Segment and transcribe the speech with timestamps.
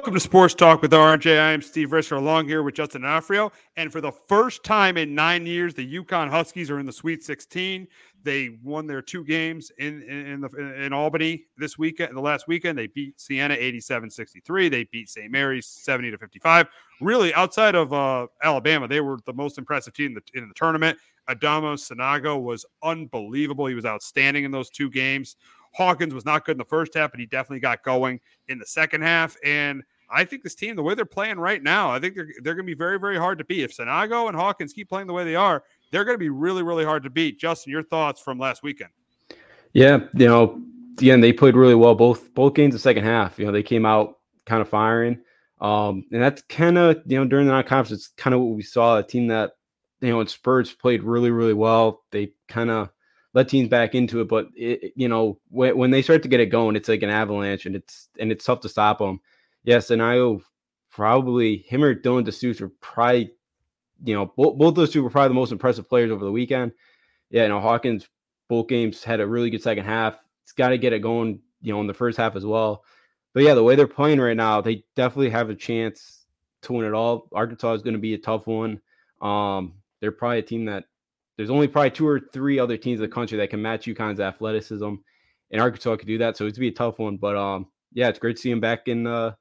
[0.00, 1.38] Welcome to Sports Talk with RJ.
[1.38, 3.52] I am Steve Risser along here with Justin Afrio.
[3.76, 7.22] And for the first time in nine years, the UConn Huskies are in the Sweet
[7.22, 7.86] 16.
[8.22, 12.16] They won their two games in in, the, in Albany this weekend.
[12.16, 14.70] The last weekend, they beat Siena 87-63.
[14.70, 15.30] They beat St.
[15.30, 16.68] Mary's 70 to 55.
[17.02, 20.54] Really, outside of uh, Alabama, they were the most impressive team in the, in the
[20.54, 20.96] tournament.
[21.28, 23.66] Adama Sanogo was unbelievable.
[23.66, 25.36] He was outstanding in those two games.
[25.72, 28.66] Hawkins was not good in the first half, but he definitely got going in the
[28.66, 29.36] second half.
[29.44, 32.54] And I think this team, the way they're playing right now, I think they're they're
[32.54, 33.62] going to be very, very hard to beat.
[33.62, 36.62] If Sanogo and Hawkins keep playing the way they are, they're going to be really,
[36.62, 37.38] really hard to beat.
[37.38, 38.90] Justin, your thoughts from last weekend?
[39.72, 40.60] Yeah, you know,
[40.98, 43.38] again, they played really well both both games the second half.
[43.38, 45.20] You know, they came out kind of firing.
[45.60, 48.62] Um, and that's kind of, you know, during the non-conference, it's kind of what we
[48.62, 49.52] saw, a team that,
[50.00, 52.02] you know, in Spurs played really, really well.
[52.10, 52.88] They kind of
[53.32, 56.40] let teams back into it, but it, you know, when, when they start to get
[56.40, 59.20] it going, it's like an avalanche and it's, and it's tough to stop them.
[59.62, 59.90] Yes.
[59.90, 60.36] And I
[60.90, 63.32] probably him or Dylan DeSuze are probably,
[64.04, 66.72] you know, both, both those two were probably the most impressive players over the weekend.
[67.30, 67.44] Yeah.
[67.44, 68.08] You know, Hawkins,
[68.48, 70.18] both games had a really good second half.
[70.42, 72.82] It's got to get it going, you know, in the first half as well.
[73.32, 76.26] But yeah, the way they're playing right now, they definitely have a chance
[76.62, 77.28] to win it all.
[77.32, 78.80] Arkansas is going to be a tough one.
[79.22, 80.86] Um, they're probably a team that
[81.40, 84.20] there's only probably two or three other teams in the country that can match UConn's
[84.20, 84.92] athleticism,
[85.50, 86.36] and Arkansas could do that.
[86.36, 87.16] So it's be a tough one.
[87.16, 89.32] But um, yeah, it's great to see him back in uh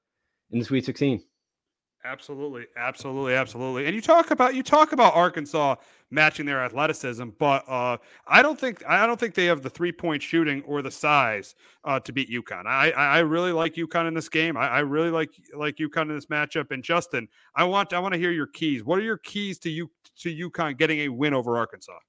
[0.52, 1.22] in the Sweet 16.
[2.06, 3.86] Absolutely, absolutely, absolutely.
[3.86, 5.76] And you talk about you talk about Arkansas
[6.10, 9.92] matching their athleticism, but uh, I don't think I don't think they have the three
[9.92, 12.66] point shooting or the size uh, to beat UConn.
[12.66, 14.56] I I really like UConn in this game.
[14.56, 16.72] I, I really like like UConn in this matchup.
[16.72, 18.86] And Justin, I want I want to hear your keys.
[18.86, 22.00] What are your keys to you to UConn getting a win over Arkansas?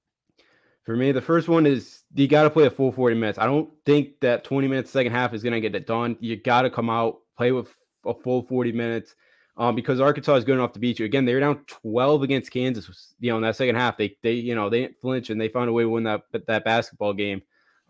[0.83, 3.37] For me, the first one is you got to play a full 40 minutes.
[3.37, 6.17] I don't think that 20 minutes second half is going to get it done.
[6.19, 7.69] You got to come out, play with
[8.05, 9.15] a full 40 minutes
[9.57, 11.05] um, because Arkansas is good enough to beat you.
[11.05, 13.13] Again, they were down 12 against Kansas.
[13.19, 15.49] You know, in that second half, they they you know they didn't flinch and they
[15.49, 17.41] found a way to win that that basketball game.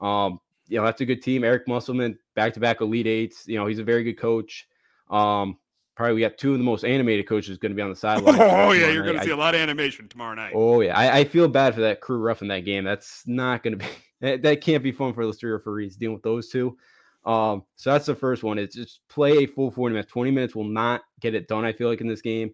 [0.01, 1.43] Um, you know, that's a good team.
[1.43, 3.47] Eric Musselman, back to back Elite Eights.
[3.47, 4.67] You know, he's a very good coach.
[5.09, 5.57] Um,
[5.95, 8.39] probably we got two of the most animated coaches going to be on the sideline.
[8.39, 10.53] Oh yeah, you're going to see a lot of animation tomorrow night.
[10.55, 12.83] Oh yeah, I, I feel bad for that crew roughing that game.
[12.83, 13.91] That's not going to be
[14.21, 16.77] that, that can't be fun for those three referees dealing with those two.
[17.25, 18.57] Um, so that's the first one.
[18.57, 20.11] Is just play a full 40 minutes.
[20.11, 21.65] 20 minutes will not get it done.
[21.65, 22.53] I feel like in this game.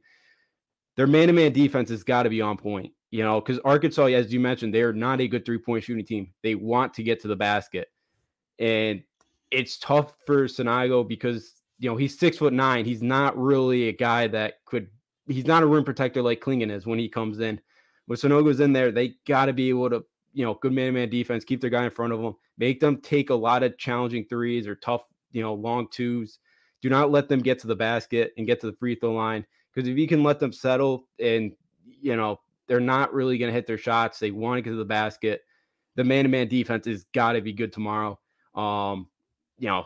[0.97, 2.91] their man to man defense has got to be on point.
[3.09, 6.33] You know, because Arkansas, as you mentioned, they're not a good three point shooting team.
[6.43, 7.87] They want to get to the basket,
[8.59, 9.01] and
[9.49, 12.85] it's tough for Sanogo because you know he's six foot nine.
[12.85, 14.87] He's not really a guy that could.
[15.27, 17.59] He's not a rim protector like Clingan is when he comes in.
[18.05, 20.91] When Sanogo's in there, they got to be able to, you know, good man to
[20.93, 23.77] man defense, keep their guy in front of them, make them take a lot of
[23.77, 25.01] challenging threes or tough,
[25.33, 26.39] you know, long twos.
[26.81, 29.45] Do not let them get to the basket and get to the free throw line
[29.73, 31.51] because if you can let them settle and
[32.01, 34.75] you know they're not really going to hit their shots, they want to get to
[34.77, 35.41] the basket.
[35.95, 38.19] The man to man defense has got to be good tomorrow.
[38.55, 39.07] Um,
[39.57, 39.85] you know,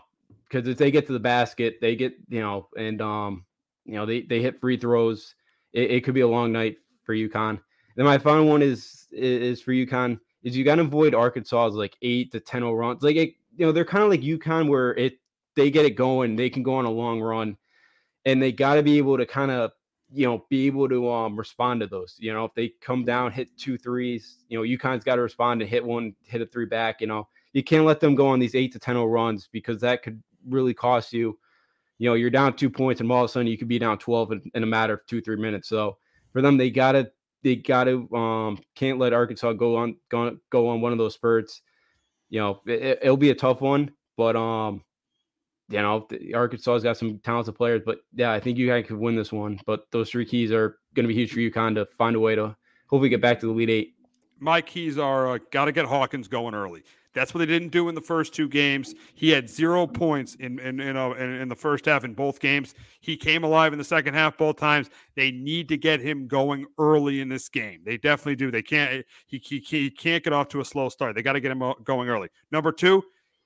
[0.52, 3.46] because if they get to the basket, they get you know, and um,
[3.86, 5.36] you know, they they hit free throws.
[5.74, 7.60] It, it could be a long night for UConn.
[7.96, 11.96] Then my final one is is for UConn is you got to avoid Arkansas's like
[12.02, 13.04] eight to 10 runs.
[13.04, 15.20] Like it, you know, they're kind of like UConn where it
[15.56, 17.58] they get it going, they can go on a long run,
[18.26, 19.72] and they got to be able to kind of
[20.14, 22.18] you know be able to um respond to those.
[22.20, 25.62] You know, if they come down, hit two threes, you know, UConn's got to respond
[25.62, 27.00] and hit one, hit a three back.
[27.00, 30.04] You know, you can't let them go on these eight to 10 runs because that
[30.04, 31.38] could really cost you.
[31.98, 33.98] You know, you're down two points, and all of a sudden you could be down
[33.98, 35.70] 12 in, in a matter of two, three minutes.
[35.70, 35.98] So
[36.34, 37.12] for them, they gotta
[37.44, 41.62] they gotta um can't let Arkansas go on go, go on one of those spurts.
[42.30, 44.84] You know, it, it'll be a tough one, but um,
[45.70, 49.16] you know, Arkansas's got some talented players, but yeah, I think you guys could win
[49.16, 49.60] this one.
[49.66, 52.36] But those three keys are going to be huge for UConn to find a way
[52.36, 52.56] to
[52.90, 53.96] hopefully get back to the Elite Eight.
[54.40, 56.84] My keys are uh, got to get Hawkins going early.
[57.14, 58.96] That's what they didn't do in the first two games.
[59.14, 62.40] He had zero points in in in, uh, in, in the first half in both
[62.40, 62.74] games.
[63.02, 64.90] He came alive in the second half both times.
[65.16, 67.82] They need to get him going early in this game.
[67.86, 68.52] They definitely do.
[68.52, 69.06] They can't.
[69.28, 71.16] He he, he can't get off to a slow start.
[71.16, 72.30] They got to get him uh, going early.
[72.52, 73.04] Number two,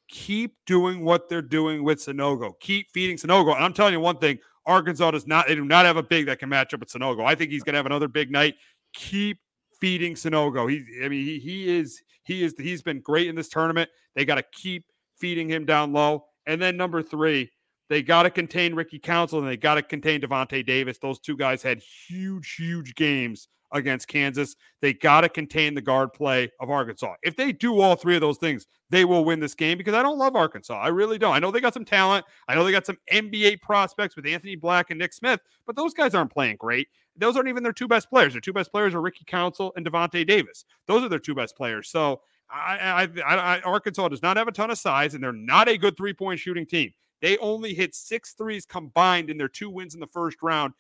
[0.10, 2.54] keep doing what they're doing with Sanogo.
[2.60, 3.56] Keep feeding Sanogo.
[3.56, 5.48] And I'm telling you one thing: Arkansas does not.
[5.48, 7.26] They do not have a big that can match up with Sanogo.
[7.26, 8.56] I think he's going to have another big night.
[8.94, 9.40] Keep
[9.80, 10.70] feeding Sanogo.
[10.70, 13.90] He, I mean, he, he is he is he's been great in this tournament.
[14.16, 14.86] They got to keep
[15.18, 16.26] feeding him down low.
[16.48, 17.52] And then number three,
[17.90, 20.98] they got to contain Ricky Council and they got to contain Davonte Davis.
[20.98, 24.56] Those two guys had huge, huge games against Kansas.
[24.82, 27.16] They got to contain the guard play of Arkansas.
[27.24, 30.04] If they do all three of those things, they will win this game because I
[30.04, 30.80] don't love Arkansas.
[30.80, 31.34] I really don't.
[31.34, 32.26] I know they got some talent.
[32.48, 35.94] I know they got some NBA prospects with Anthony Black and Nick Smith, but those
[35.94, 36.88] guys aren't playing great.
[37.18, 38.34] Those aren't even their two best players.
[38.34, 40.66] Their two best players are Ricky Council and Davonte Davis.
[40.88, 41.90] Those are their two best players.
[41.90, 45.68] So I, I, I, Arkansas does not have a ton of size, and they're not
[45.68, 46.92] a good three point shooting team.
[47.22, 50.74] They only hit six threes combined in their two wins in the first round,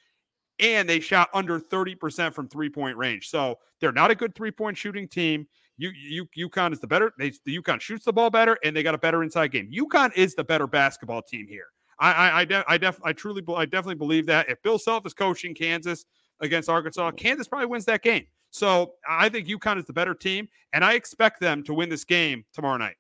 [0.59, 3.29] and they shot under 30% from three point range.
[3.29, 5.47] So they're not a good three point shooting team.
[5.77, 7.11] You, you, UConn is the better.
[7.19, 9.69] They, the UConn shoots the ball better, and they got a better inside game.
[9.69, 11.67] UConn is the better basketball team here.
[11.99, 14.49] I, I, I, de- I, def- I truly, I definitely believe that.
[14.49, 16.05] If Bill Self is coaching Kansas
[16.39, 18.25] against Arkansas, Kansas probably wins that game.
[18.51, 22.05] So I think UConn is the better team, and I expect them to win this
[22.05, 22.95] game tomorrow night.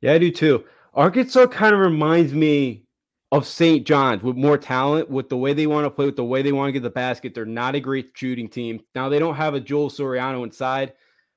[0.00, 0.64] Yeah, I do too.
[0.94, 2.84] Arkansas kind of reminds me
[3.32, 3.86] of St.
[3.86, 6.52] John's with more talent, with the way they want to play, with the way they
[6.52, 7.34] want to get the basket.
[7.34, 8.80] They're not a great shooting team.
[8.94, 10.92] Now they don't have a Joel Soriano inside,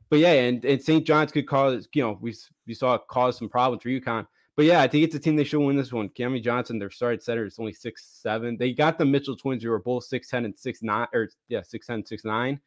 [0.10, 1.08] but yeah, and, and St.
[1.08, 2.36] John's could cause, you know, we,
[2.68, 4.28] we saw it cause some problems for UConn.
[4.58, 6.10] But yeah, I think it's a team they should win this one.
[6.10, 8.58] Cami Johnson, their starting center, is only six seven.
[8.58, 11.62] They got the Mitchell twins who are both six ten and six nine, or yeah,
[11.62, 12.60] six ten, six nine,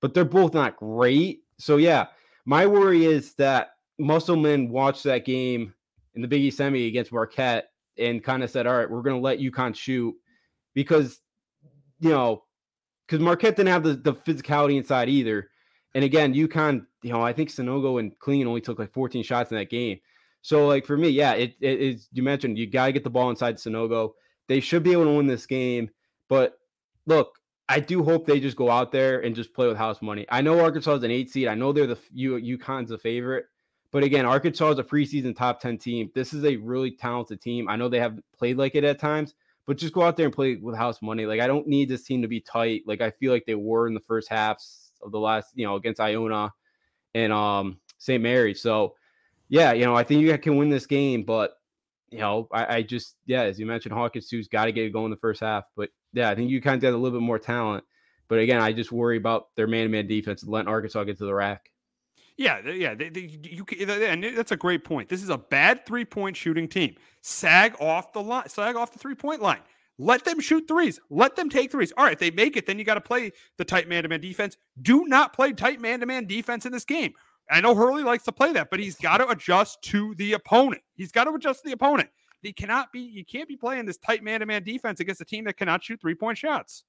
[0.00, 1.42] but they're both not great.
[1.58, 2.06] So yeah,
[2.46, 5.74] my worry is that Musselman watched that game
[6.14, 7.68] in the Big East semi against Marquette
[7.98, 10.14] and kind of said, "All right, we're going to let UConn shoot,"
[10.74, 11.20] because
[12.00, 12.44] you know,
[13.06, 15.48] because Marquette didn't have the, the physicality inside either.
[15.94, 19.50] And again, UConn, you know, I think Sanogo and Clean only took like 14 shots
[19.50, 19.98] in that game.
[20.42, 22.08] So, like for me, yeah, it, it is.
[22.12, 24.12] You mentioned you got to get the ball inside Sanogo.
[24.48, 25.90] They should be able to win this game.
[26.28, 26.58] But
[27.06, 27.38] look,
[27.68, 30.26] I do hope they just go out there and just play with house money.
[30.28, 31.48] I know Arkansas is an eight seed.
[31.48, 33.46] I know they're the U UConn's a favorite.
[33.96, 36.10] But again, Arkansas is a preseason top 10 team.
[36.14, 37.66] This is a really talented team.
[37.66, 39.34] I know they have played like it at times,
[39.64, 41.24] but just go out there and play with house money.
[41.24, 42.82] Like, I don't need this team to be tight.
[42.84, 45.76] Like, I feel like they were in the first halves of the last, you know,
[45.76, 46.52] against Iona
[47.14, 48.22] and um St.
[48.22, 48.52] Mary.
[48.52, 48.96] So,
[49.48, 51.54] yeah, you know, I think you can win this game, but
[52.10, 54.92] you know, I, I just yeah, as you mentioned, Hawkins too's got to get it
[54.92, 55.64] going the first half.
[55.74, 57.82] But yeah, I think you kind of got a little bit more talent.
[58.28, 61.32] But again, I just worry about their man-to-man defense and letting Arkansas get to the
[61.32, 61.70] rack.
[62.38, 65.08] Yeah, yeah, they, they, you and that's a great point.
[65.08, 66.94] This is a bad three-point shooting team.
[67.22, 69.60] Sag off the line, sag off the three-point line.
[69.98, 71.00] Let them shoot threes.
[71.08, 71.92] Let them take threes.
[71.96, 74.58] All right, if they make it, then you got to play the tight man-to-man defense.
[74.82, 77.14] Do not play tight man-to-man defense in this game.
[77.50, 80.82] I know Hurley likes to play that, but he's got to adjust to the opponent.
[80.96, 82.10] He's got to adjust to the opponent.
[82.42, 85.24] He cannot be, you can't be playing this tight man to man defense against a
[85.24, 86.84] team that cannot shoot three point shots.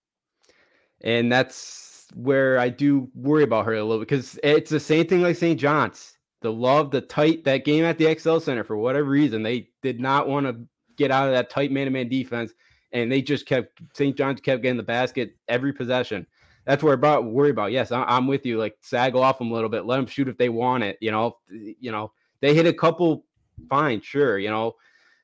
[1.01, 5.21] and that's where I do worry about her a little because it's the same thing
[5.21, 5.59] like St.
[5.59, 6.13] John's.
[6.41, 9.99] The love, the tight that game at the XL Center for whatever reason they did
[9.99, 12.53] not want to get out of that tight man-to-man defense,
[12.91, 14.15] and they just kept St.
[14.15, 16.27] John's kept getting the basket every possession.
[16.65, 17.71] That's where I about worry about.
[17.71, 18.59] Yes, I'm with you.
[18.59, 20.97] Like sag off them a little bit, let them shoot if they want it.
[21.01, 22.11] You know, you know
[22.41, 23.25] they hit a couple,
[23.69, 24.37] fine, sure.
[24.37, 24.75] You know,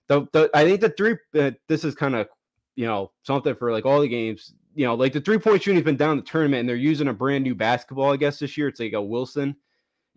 [0.08, 1.18] the, the I think the three.
[1.38, 2.28] Uh, this is kind of
[2.76, 4.54] you know something for like all the games.
[4.76, 7.08] You know, like the three point shooting has been down the tournament, and they're using
[7.08, 8.12] a brand new basketball.
[8.12, 9.56] I guess this year it's like a Wilson,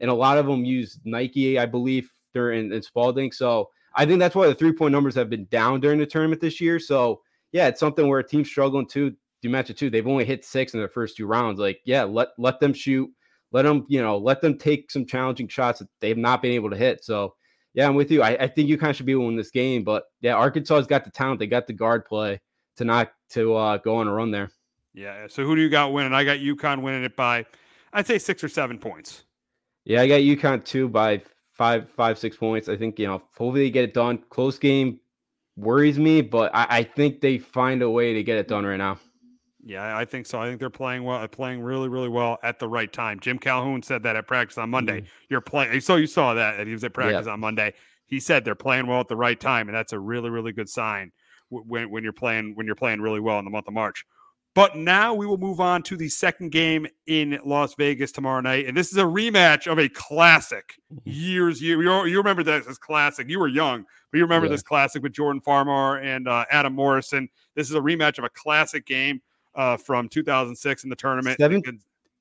[0.01, 3.33] and a lot of them use Nike, I believe, during in Spalding.
[3.33, 6.41] So I think that's why the three point numbers have been down during the tournament
[6.41, 6.79] this year.
[6.79, 7.21] So
[7.53, 9.15] yeah, it's something where a team's struggling too.
[9.43, 11.61] You it too, they've only hit six in their first two rounds.
[11.61, 13.09] Like, yeah, let let them shoot,
[13.53, 16.69] let them, you know, let them take some challenging shots that they've not been able
[16.69, 17.05] to hit.
[17.05, 17.35] So
[17.73, 18.23] yeah, I'm with you.
[18.23, 21.05] I, I think you kind of should be winning this game, but yeah, Arkansas's got
[21.05, 22.41] the talent, they got the guard play
[22.77, 24.50] to not to uh, go on a run there.
[24.95, 25.26] Yeah.
[25.28, 26.14] So who do you got winning?
[26.14, 27.45] I got UConn winning it by,
[27.92, 29.25] I'd say six or seven points.
[29.85, 32.68] Yeah, I got UConn two by five, five, six points.
[32.68, 34.18] I think you know, hopefully they get it done.
[34.30, 35.00] Close game
[35.56, 38.76] worries me, but I, I think they find a way to get it done right
[38.76, 38.99] now.
[39.64, 40.40] Yeah, I think so.
[40.40, 43.18] I think they're playing well, playing really, really well at the right time.
[43.18, 45.00] Jim Calhoun said that at practice on Monday.
[45.00, 45.09] Mm-hmm.
[45.28, 47.75] You're playing, so you saw that he was at practice on Monday.
[48.06, 50.68] He said they're playing well at the right time, and that's a really, really good
[50.68, 51.11] sign
[51.50, 54.05] when when you're playing when you're playing really well in the month of March.
[54.55, 58.65] But now we will move on to the second game in Las Vegas tomorrow night.
[58.65, 61.11] And this is a rematch of a classic mm-hmm.
[61.11, 61.83] years, year.
[61.83, 63.29] You, remember this as classic.
[63.29, 64.53] You were young, but you remember yeah.
[64.53, 67.29] this classic with Jordan Farmar and uh, Adam Morrison.
[67.55, 69.21] This is a rematch of a classic game
[69.57, 71.37] uh, from 2006 in the tournament.
[71.38, 71.62] Seven,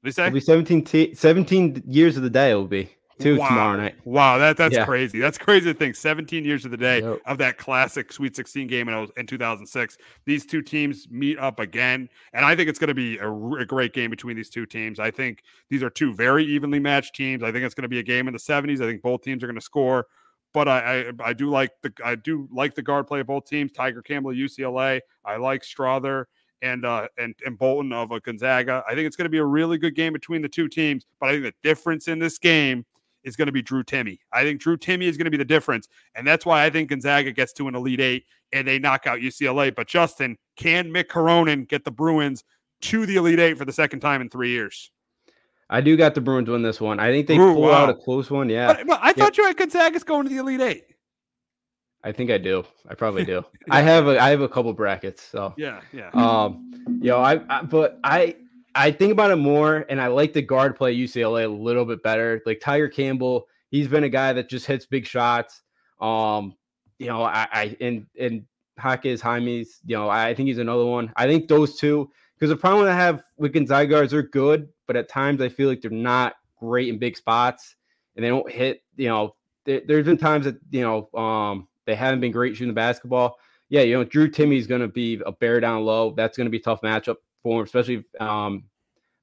[0.03, 0.27] they say?
[0.27, 3.47] It'll be 17, t- 17 years of the day, it will be two wow.
[3.47, 3.95] tomorrow night.
[4.03, 4.85] Wow, that that's yeah.
[4.85, 5.19] crazy.
[5.19, 5.95] That's crazy to think.
[5.95, 7.19] 17 years of the day yep.
[7.25, 9.97] of that classic Sweet 16 game in, in 2006.
[10.25, 13.65] These two teams meet up again, and I think it's going to be a, a,
[13.65, 14.99] great game between these two teams.
[14.99, 17.43] I think these are two very evenly matched teams.
[17.43, 18.81] I think it's going to be a game in the 70s.
[18.81, 20.07] I think both teams are going to score.
[20.53, 23.45] But I, I, I do like the I do like the guard play of both
[23.45, 23.73] teams.
[23.73, 25.01] Tiger Campbell, UCLA.
[25.25, 26.25] I like Strawther
[26.61, 28.83] and uh, and and Bolton of a Gonzaga.
[28.87, 31.05] I think it's going to be a really good game between the two teams.
[31.19, 32.85] But I think the difference in this game
[33.25, 34.17] is going to be Drew Timme.
[34.31, 35.87] I think Drew Timme is going to be the difference.
[36.15, 39.19] And that's why I think Gonzaga gets to an Elite Eight and they knock out
[39.19, 39.75] UCLA.
[39.75, 42.43] But Justin, can Mick Cronin get the Bruins
[42.83, 44.91] to the Elite Eight for the second time in three years?
[45.69, 46.99] I do got the Bruins win this one.
[46.99, 47.71] I think they Ooh, pull wow.
[47.71, 48.49] out a close one.
[48.49, 48.73] Yeah.
[48.73, 50.83] But, but I thought you had Gonzaga's going to the Elite Eight.
[52.03, 52.63] I think I do.
[52.87, 53.43] I probably do.
[53.43, 53.57] yeah.
[53.71, 55.23] I have a I have a couple brackets.
[55.23, 56.11] So yeah, yeah.
[56.13, 58.35] Um, you know, I, I but I
[58.75, 62.03] I think about it more, and I like the guard play UCLA a little bit
[62.03, 62.41] better.
[62.45, 65.61] Like Tiger Campbell, he's been a guy that just hits big shots.
[66.01, 66.55] Um,
[66.99, 68.45] you know, I, I and and
[68.77, 71.13] Jaquez Jaime's, you know, I think he's another one.
[71.15, 74.97] I think those two, because the problem I have with Gonzaga guards, they're good, but
[74.97, 77.77] at times I feel like they're not great in big spots,
[78.17, 78.83] and they don't hit.
[78.97, 82.67] You know, there, has been times that you know um they haven't been great shooting
[82.67, 83.37] the basketball.
[83.69, 86.11] Yeah, you know, Drew Timme's going to be a bear down low.
[86.11, 87.15] That's going to be tough matchup
[87.45, 88.63] for him, especially if um,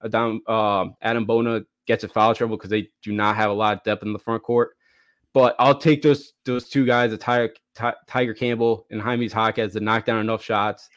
[0.05, 3.77] Adam, uh, Adem Bona gets a foul trouble because they do not have a lot
[3.77, 4.77] of depth in the front court.
[5.35, 7.53] But I'll take those those two guys, Tiger,
[8.07, 10.89] Tiger Campbell and Jaime's Jaquez, to knock down enough shots.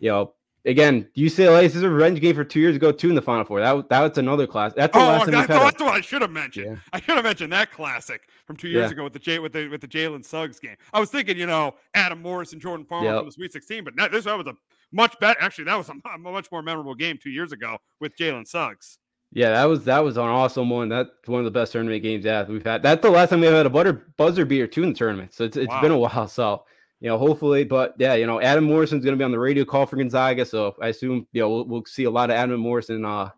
[0.00, 0.34] You know,
[0.64, 3.44] again, UCLA this is a revenge game for two years ago, too, in the Final
[3.44, 3.60] Four.
[3.60, 4.72] That that was another class.
[4.74, 6.66] That's the oh, last that, that's what I should have mentioned.
[6.66, 6.76] Yeah.
[6.92, 8.92] I should have mentioned that classic from two years yeah.
[8.92, 10.76] ago with the J with the with the Jalen Suggs game.
[10.92, 13.18] I was thinking, you know, Adam Morris and Jordan Farmar yep.
[13.18, 14.56] from the Sweet 16, but this that was a
[14.92, 15.40] much better.
[15.40, 18.98] Actually, that was a, much more memorable game two years ago with Jalen Suggs.
[19.34, 20.90] Yeah, that was that was an awesome one.
[20.90, 22.82] That's one of the best tournament games yeah we've had.
[22.82, 25.32] That's the last time we've had a butter buzzer beater too in the tournament.
[25.32, 25.80] So it's it's wow.
[25.80, 26.28] been a while.
[26.28, 26.64] So
[27.00, 29.64] you know, hopefully, but yeah, you know, Adam Morrison's going to be on the radio
[29.64, 32.60] call for Gonzaga, so I assume you know we'll, we'll see a lot of Adam
[32.60, 33.30] Morrison, uh,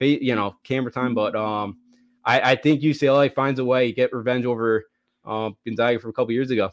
[0.00, 1.14] you know, camera time.
[1.14, 1.76] But um,
[2.24, 4.86] I, I think UCLA finds a way to get revenge over
[5.24, 6.70] um, Gonzaga from a couple years ago.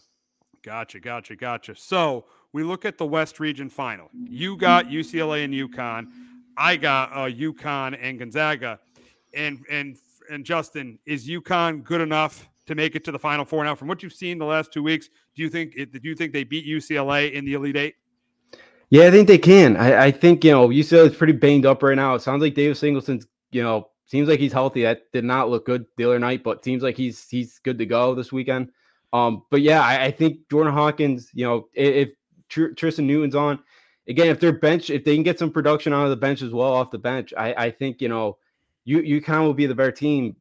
[0.64, 1.76] Gotcha, gotcha, gotcha.
[1.76, 4.10] So we look at the West Region final.
[4.14, 6.08] You got UCLA and UConn.
[6.58, 8.80] I got uh, UConn and Gonzaga.
[9.36, 9.98] And and
[10.32, 13.76] and Justin, is UConn good enough to make it to the Final Four now?
[13.76, 16.44] From what you've seen the last two weeks, do you think do you think they
[16.44, 17.96] beat UCLA in the Elite Eight?
[18.90, 19.78] Yeah, I think they can.
[19.78, 22.16] I, I think you know UCLA is pretty banged up right now.
[22.16, 24.84] It sounds like David Singleton's you know seems like he's healthy.
[24.84, 27.86] That did not look good the other night, but seems like he's he's good to
[27.86, 28.72] go this weekend.
[29.14, 32.10] Um, but yeah, I, I think Jordan Hawkins, you know, if
[32.50, 33.60] Tr- Tristen Newton's on,
[34.08, 36.52] again, if their bench, if they can get some production out of the bench as
[36.52, 38.38] well off the bench, I, I think you know,
[38.84, 40.36] you of will be the better team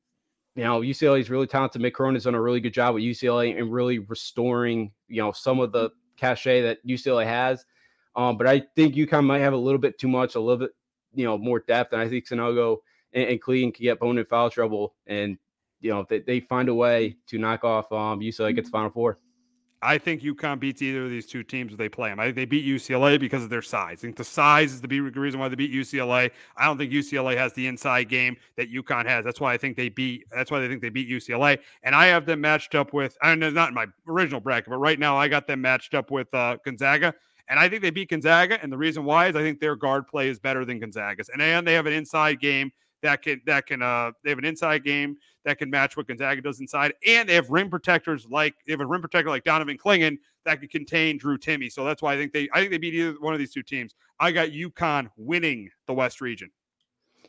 [0.55, 1.81] you know, UCLA is really talented.
[1.81, 5.31] Mick Cronin has done a really good job with UCLA and really restoring, you know,
[5.31, 7.65] some of the cachet that UCLA has.
[8.17, 10.73] Um, but I think UConn might have a little bit too much, a little bit
[11.15, 12.79] you know more depth, and I think Sanogo
[13.13, 15.39] and, and Clean can get Bone in foul trouble, and
[15.81, 18.91] you know they, they find a way to knock off um UCLA gets the Final
[18.91, 19.19] Four.
[19.81, 22.19] I think UConn beats either of these two teams if they play them.
[22.19, 23.99] I think they beat UCLA because of their size.
[23.99, 26.31] I think the size is the reason why they beat UCLA.
[26.57, 29.25] I don't think UCLA has the inside game that UConn has.
[29.25, 30.25] That's why I think they beat.
[30.35, 31.59] That's why they think they beat UCLA.
[31.85, 33.17] And I have them matched up with.
[33.23, 36.11] I know not in my original bracket, but right now I got them matched up
[36.11, 37.15] with uh, Gonzaga.
[37.49, 38.59] And I think they beat Gonzaga.
[38.61, 41.31] And the reason why is I think their guard play is better than Gonzaga's.
[41.33, 44.45] And, and they have an inside game that can that can uh they have an
[44.45, 45.17] inside game
[45.49, 48.81] that can match what Gonzaga does inside, and they have rim protectors like they have
[48.81, 51.73] a rim protector like Donovan Clingan that can contain Drew Timme.
[51.73, 53.63] So that's why I think they I think they beat either one of these two
[53.63, 53.95] teams.
[54.21, 56.51] I got UConn winning the West region.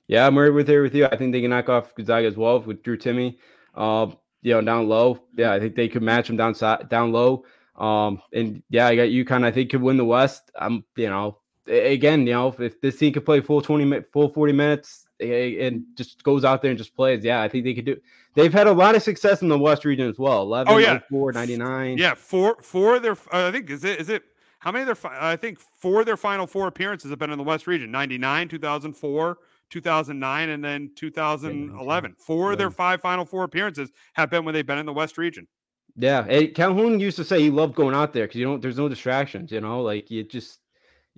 [0.07, 1.05] Yeah, I'm right with there with you.
[1.05, 3.37] I think they can knock off Gonzaga as well with Drew Timme.
[3.75, 5.19] Um, you know, down low.
[5.37, 7.45] Yeah, I think they could match them down side, down low.
[7.75, 9.45] Um, and yeah, I got UConn.
[9.45, 10.51] I think could win the West.
[10.59, 14.53] I'm, you know, again, you know, if this team could play full 20 full 40
[14.53, 17.23] minutes, and just goes out there and just plays.
[17.23, 17.97] Yeah, I think they could do.
[18.35, 20.41] They've had a lot of success in the West region as well.
[20.43, 20.99] 11, oh, yeah.
[21.09, 21.97] 04, 99.
[21.97, 24.23] Yeah, four four their uh, I think is it is it
[24.59, 27.37] how many of their I think four of their final four appearances have been in
[27.37, 27.91] the West region.
[27.91, 29.37] 99, 2004,
[29.69, 32.15] 2009 and then 2011.
[32.17, 35.17] Four of their five final four appearances have been when they've been in the West
[35.17, 35.47] region.
[35.95, 38.77] Yeah, hey, Calhoun used to say he loved going out there because you don't there's
[38.77, 40.59] no distractions, you know, like you just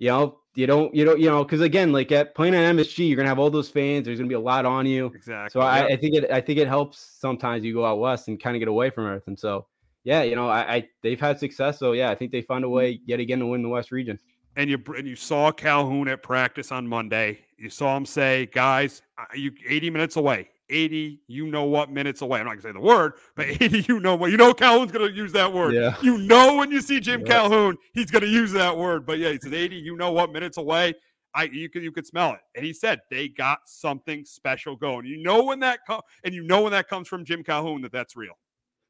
[0.02, 3.06] you know, you don't, you don't, you know, because again, like at playing at MSG,
[3.06, 4.04] you're gonna have all those fans.
[4.04, 5.06] There's gonna be a lot on you.
[5.14, 5.50] Exactly.
[5.50, 8.42] So I, I, think it, I think it helps sometimes you go out west and
[8.42, 9.36] kind of get away from everything.
[9.36, 9.66] So
[10.02, 11.78] yeah, you know, I, I, they've had success.
[11.78, 14.18] So yeah, I think they found a way yet again to win the West region.
[14.56, 17.38] And you and you saw Calhoun at practice on Monday.
[17.56, 19.02] You saw him say, "Guys,
[19.34, 20.48] you 80 minutes away.
[20.72, 22.40] 80, you know what minutes away.
[22.40, 25.10] I'm not gonna say the word, but 80, you know what you know Calhoun's gonna
[25.10, 25.74] use that word.
[25.74, 25.96] Yeah.
[26.02, 27.26] You know when you see Jim yeah.
[27.26, 29.06] Calhoun, he's gonna use that word.
[29.06, 30.94] But yeah, he says 80, you know what minutes away.
[31.34, 32.40] I you could you could smell it.
[32.54, 35.06] And he said they got something special going.
[35.06, 37.92] You know when that comes and you know when that comes from Jim Calhoun that
[37.92, 38.34] that's real.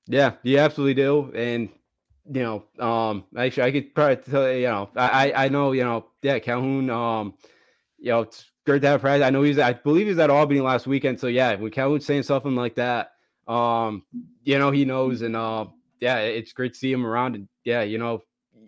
[0.07, 1.33] Yeah, you absolutely do.
[1.35, 1.69] And
[2.31, 5.85] you know, um, actually, I could probably tell you, you know, I I know, you
[5.85, 7.35] know, yeah, Calhoun, um,
[8.03, 9.25] you know, it's great to have practice.
[9.25, 11.21] I know he's, I believe he's at Albany last weekend.
[11.21, 13.13] So yeah, when Calhoun's saying something like that,
[13.47, 14.05] um,
[14.43, 15.67] you know, he knows, and uh,
[16.01, 17.37] yeah, it's great to see him around.
[17.37, 18.23] And yeah, you know,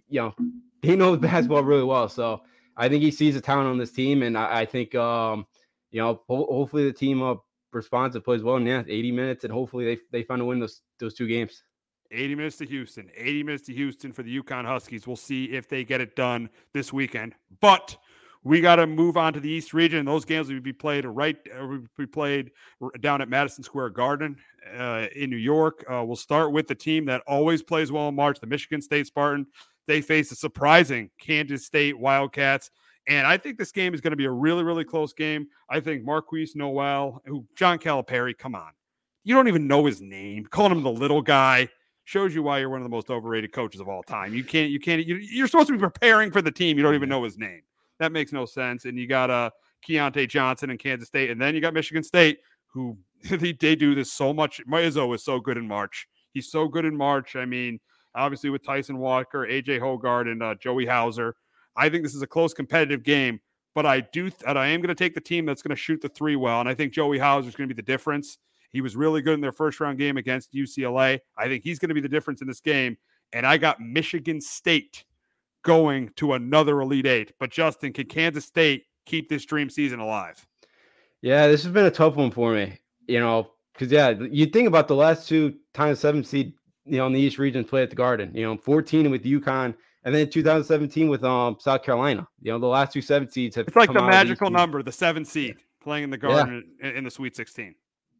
[0.09, 0.35] you know,
[0.83, 2.09] he knows basketball really well.
[2.09, 2.43] So
[2.77, 5.47] I think he sees the talent on this team, and I, I think, um,
[5.91, 7.35] you know, ho- hopefully the team uh,
[7.73, 8.57] responds and plays well.
[8.57, 11.65] And yeah, 80 minutes, and hopefully they they find a win those those two games.
[12.13, 15.05] 80 minutes to Houston, 80 minutes to Houston for the UConn Huskies.
[15.05, 17.35] We'll see if they get it done this weekend.
[17.61, 17.97] But
[18.45, 20.05] we got to move on to the East region.
[20.05, 22.51] Those games will be played right, uh, will be played
[23.01, 24.37] down at Madison Square Garden
[24.77, 25.85] uh, in New York.
[25.91, 29.07] Uh, we'll start with the team that always plays well in March, the Michigan State
[29.07, 29.47] Spartan.
[29.87, 32.71] They face a surprising Kansas State Wildcats.
[33.09, 35.49] And I think this game is going to be a really, really close game.
[35.69, 38.73] I think Markquis Nowell, who John Calipari, come on.
[39.25, 40.45] You don't even know his name.
[40.47, 41.69] Calling him the little guy
[42.05, 44.35] shows you why you're one of the most overrated coaches of all time.
[44.35, 46.77] You can't, you can't, you, are supposed to be preparing for the team.
[46.77, 47.63] You don't even know his name.
[48.01, 48.85] That makes no sense.
[48.85, 49.51] And you got uh,
[49.89, 52.39] Keyontae Johnson in Kansas State, and then you got Michigan State,
[52.73, 52.99] who
[53.31, 54.61] they, they do this so much.
[54.67, 56.07] Izzo is so good in March.
[56.33, 57.37] He's so good in March.
[57.37, 57.79] I mean,
[58.15, 61.37] obviously with Tyson Walker, AJ Hoggard, and uh, Joey Hauser.
[61.77, 63.41] I think this is a close competitive game,
[63.75, 66.01] but I do th- I am going to take the team that's going to shoot
[66.01, 68.39] the three well, and I think Joey Hauser is going to be the difference.
[68.75, 71.21] He was really good in their first round game against UCLA.
[71.39, 72.97] I think he's going to be the difference in this game.
[73.33, 75.05] And I got Michigan State
[75.65, 77.33] going to another Elite Eight.
[77.41, 80.47] But Justin, can Kansas State keep this dream season alive?
[81.21, 82.79] Yeah, this has been a tough one for me.
[83.09, 87.07] You know, because yeah, you think about the last two times seven seed, you know,
[87.07, 88.31] in the East region play at the Garden.
[88.35, 89.75] You know, 14 with UConn,
[90.05, 92.27] and then 2017 with um South Carolina.
[92.41, 93.67] You know, the last two seven seeds have.
[93.67, 96.91] It's like the magical number, the seven seed playing in the Garden yeah.
[96.91, 97.75] in, the Sweet 16.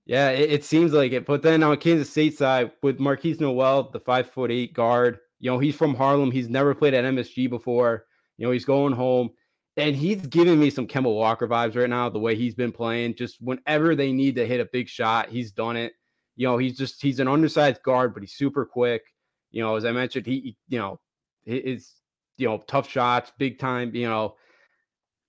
[0.07, 1.25] Yeah, it, it, seems like it.
[1.25, 5.51] But then on Kansas State side, with Markquis Nowell, the five foot eight guard, you
[5.51, 6.31] know, he's from Harlem.
[6.31, 8.07] He's never played at MSG before.
[8.39, 9.31] You know, he's going home.
[9.77, 13.17] And he's giving me some Kemba Walker vibes right now, the way he's been playing.
[13.17, 15.95] Just whenever they need to hit a big shot, he's done it.
[16.37, 19.03] You know, he's just he's an undersized guard, but he's super quick.
[19.51, 21.01] You know, as I mentioned, he, you know,
[21.45, 21.93] his,
[22.39, 23.95] you know, tough shots, big time.
[23.95, 24.37] You know,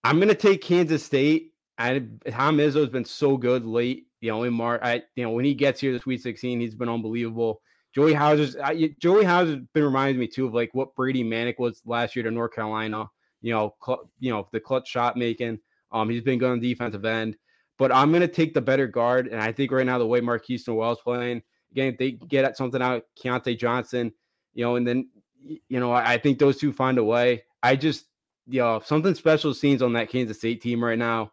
[0.04, 1.54] I'm gonna take Kansas State.
[1.78, 4.08] I Tom Izzo's been so good late.
[4.22, 6.76] You know, in March, I you know when he gets here the Sweet 16, he's
[6.76, 7.62] been unbelievable.
[7.96, 11.82] Joey Hauser's I, Joey Hauser's been reminding me too of like what Brady Manek was
[11.86, 13.10] last year to North Carolina.
[13.42, 15.60] You know, cl- you know the clutch shot making.
[15.92, 17.38] Um, he's been good on defensive end,
[17.78, 20.68] but I'm gonna take the better guard, and I think right now the way Markquis
[20.68, 24.12] Nowell's playing, again, if they get at something out, Keyontae Johnson,
[24.54, 25.10] you know, and then
[25.46, 27.44] you know I, I think those two find a way.
[27.64, 28.06] I just
[28.46, 31.32] you know something special scenes on that Kansas State team right now.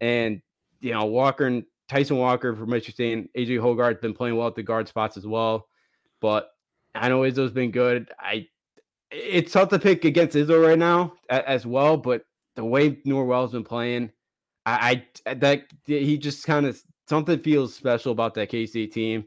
[0.00, 0.40] And
[0.80, 4.62] you know, Walker and Tyson Walker from Michigan AJ Hoggard's been playing well at the
[4.62, 5.67] guard spots as well.
[6.20, 6.50] But
[6.94, 8.10] I know Izzo's been good.
[8.18, 8.48] I
[9.10, 12.24] it's tough to pick against Izzo right now as well, but
[12.56, 14.10] the way Nowell's been playing,
[14.66, 19.24] I, I that he just kind of something feels special about that KC team,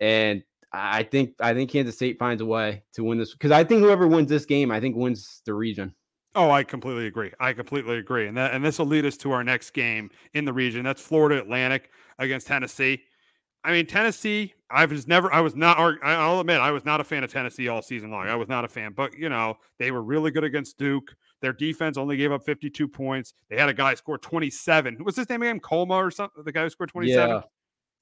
[0.00, 3.64] and I think I think Kansas State finds a way to win this because I
[3.64, 5.94] think whoever wins this game, I think wins the region.
[6.34, 7.30] Oh, I completely agree.
[7.40, 10.44] I completely agree, and that and this will lead us to our next game in
[10.44, 10.84] the region.
[10.84, 13.02] That's Florida Atlantic against Tennessee.
[13.64, 14.54] I mean, Tennessee.
[14.70, 15.32] I was never.
[15.32, 15.78] I was not.
[15.78, 18.26] I'll admit, I was not a fan of Tennessee all season long.
[18.26, 21.14] I was not a fan, but you know, they were really good against Duke.
[21.42, 23.34] Their defense only gave up 52 points.
[23.50, 24.98] They had a guy score 27.
[25.02, 25.60] What's his name again?
[25.60, 26.42] Colma or something?
[26.44, 27.28] The guy who scored 27.
[27.28, 27.40] Yeah,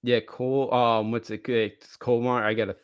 [0.03, 0.21] yeah.
[0.21, 0.73] Cole.
[0.73, 1.47] Um, what's it?
[1.49, 2.45] It's Colmar.
[2.45, 2.77] I got a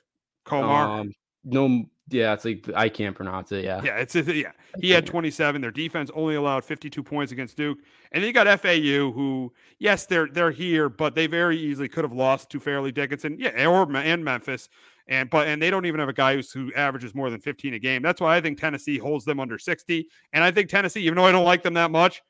[0.45, 1.01] Colmar.
[1.01, 1.13] Um,
[1.47, 3.65] no, yeah, it's like I can't pronounce it.
[3.65, 4.53] Yeah, yeah, it's yeah.
[4.81, 5.61] He had 27.
[5.61, 7.79] Their defense only allowed 52 points against Duke,
[8.13, 12.05] and then you got FAU, who yes, they're they're here, but they very easily could
[12.05, 14.69] have lost to Fairleigh Dickinson, yeah, or and Memphis,
[15.09, 17.75] and but and they don't even have a guy who's, who averages more than 15
[17.75, 18.03] a game.
[18.03, 21.27] That's why I think Tennessee holds them under 60, and I think Tennessee, even though
[21.27, 22.23] I don't like them that much,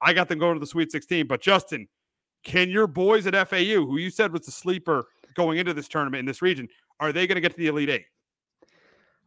[0.00, 1.26] I got them going to the Sweet 16.
[1.26, 1.88] But Justin,
[2.44, 5.04] can your boys at FAU, who you said was the sleeper
[5.34, 7.90] going into this tournament in this region, are they going to get to the Elite
[7.90, 8.04] Eight?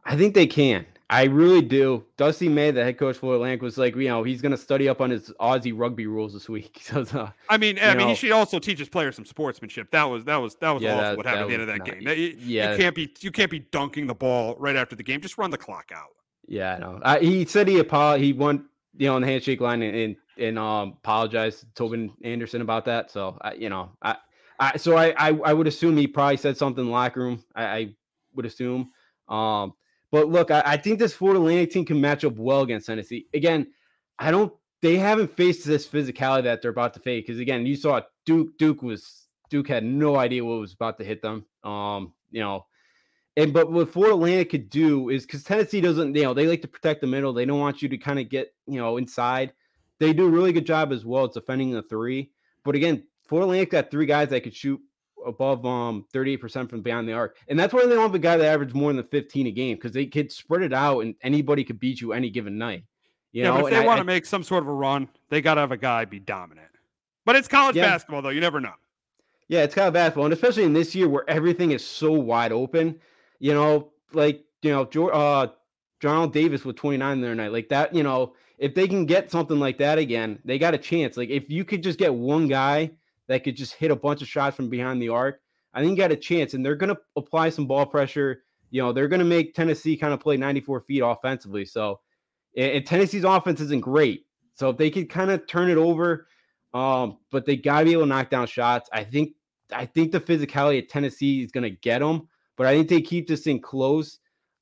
[0.04, 0.86] I think they can.
[1.10, 2.04] I really do.
[2.16, 4.88] Dusty May, the head coach for Atlantic, was like, you know, he's going to study
[4.88, 6.82] up on his Aussie rugby rules this week.
[6.94, 9.90] So, uh, I mean, I know, mean, he should also teach his players some sportsmanship.
[9.90, 11.78] That was that was that was yeah, that, what happened at the end of that
[11.78, 12.00] not, game.
[12.02, 15.20] You, yeah, you can't be you can't be dunking the ball right after the game.
[15.20, 16.10] Just run the clock out.
[16.46, 17.00] Yeah, I know.
[17.02, 18.24] Uh, he said he apologized.
[18.24, 18.62] He went,
[18.96, 22.84] you know, on the handshake line and and, and um, apologized to Tobin Anderson about
[22.84, 23.10] that.
[23.10, 24.16] So, I, you know, I,
[24.58, 27.42] I so I, I I would assume he probably said something in the locker room.
[27.54, 27.94] I, I
[28.34, 28.90] would assume.
[29.28, 29.74] Um,
[30.14, 33.26] but look, I, I think this Florida Atlantic team can match up well against Tennessee.
[33.34, 33.66] Again,
[34.16, 34.52] I don't.
[34.80, 37.24] They haven't faced this physicality that they're about to face.
[37.26, 38.56] Because again, you saw Duke.
[38.56, 41.44] Duke was Duke had no idea what was about to hit them.
[41.64, 42.64] Um, you know,
[43.36, 46.62] and but what Florida Atlantic could do is because Tennessee doesn't, you know, they like
[46.62, 47.32] to protect the middle.
[47.32, 49.52] They don't want you to kind of get, you know, inside.
[49.98, 52.30] They do a really good job as well at defending the three.
[52.64, 54.80] But again, Florida Atlantic got three guys that could shoot
[55.26, 57.36] above um 38% from beyond the arc.
[57.48, 59.76] And that's why they don't have a guy that averaged more than 15 a game
[59.76, 62.84] because they could spread it out and anybody could beat you any given night.
[63.32, 63.62] You yeah, know?
[63.62, 65.72] but if they want to make some sort of a run, they got to have
[65.72, 66.68] a guy be dominant.
[67.24, 67.86] But it's college yeah.
[67.86, 68.28] basketball, though.
[68.28, 68.74] You never know.
[69.48, 70.24] Yeah, it's college basketball.
[70.24, 73.00] And especially in this year where everything is so wide open,
[73.40, 75.48] you know, like, you know, uh,
[76.00, 79.30] John Davis with 29 the other night, like that, you know, if they can get
[79.30, 81.16] something like that again, they got a chance.
[81.16, 82.90] Like if you could just get one guy
[83.28, 85.40] that could just hit a bunch of shots from behind the arc,
[85.72, 86.54] I think you got a chance.
[86.54, 88.42] And they're going to apply some ball pressure.
[88.70, 91.64] You know, they're going to make Tennessee kind of play 94 feet offensively.
[91.64, 92.00] So,
[92.56, 94.26] and Tennessee's offense isn't great.
[94.54, 96.28] So if they could kind of turn it over,
[96.72, 98.88] um, but they got to be able to knock down shots.
[98.92, 99.32] I think,
[99.72, 103.00] I think the physicality of Tennessee is going to get them, but I think they
[103.00, 104.18] keep this thing close.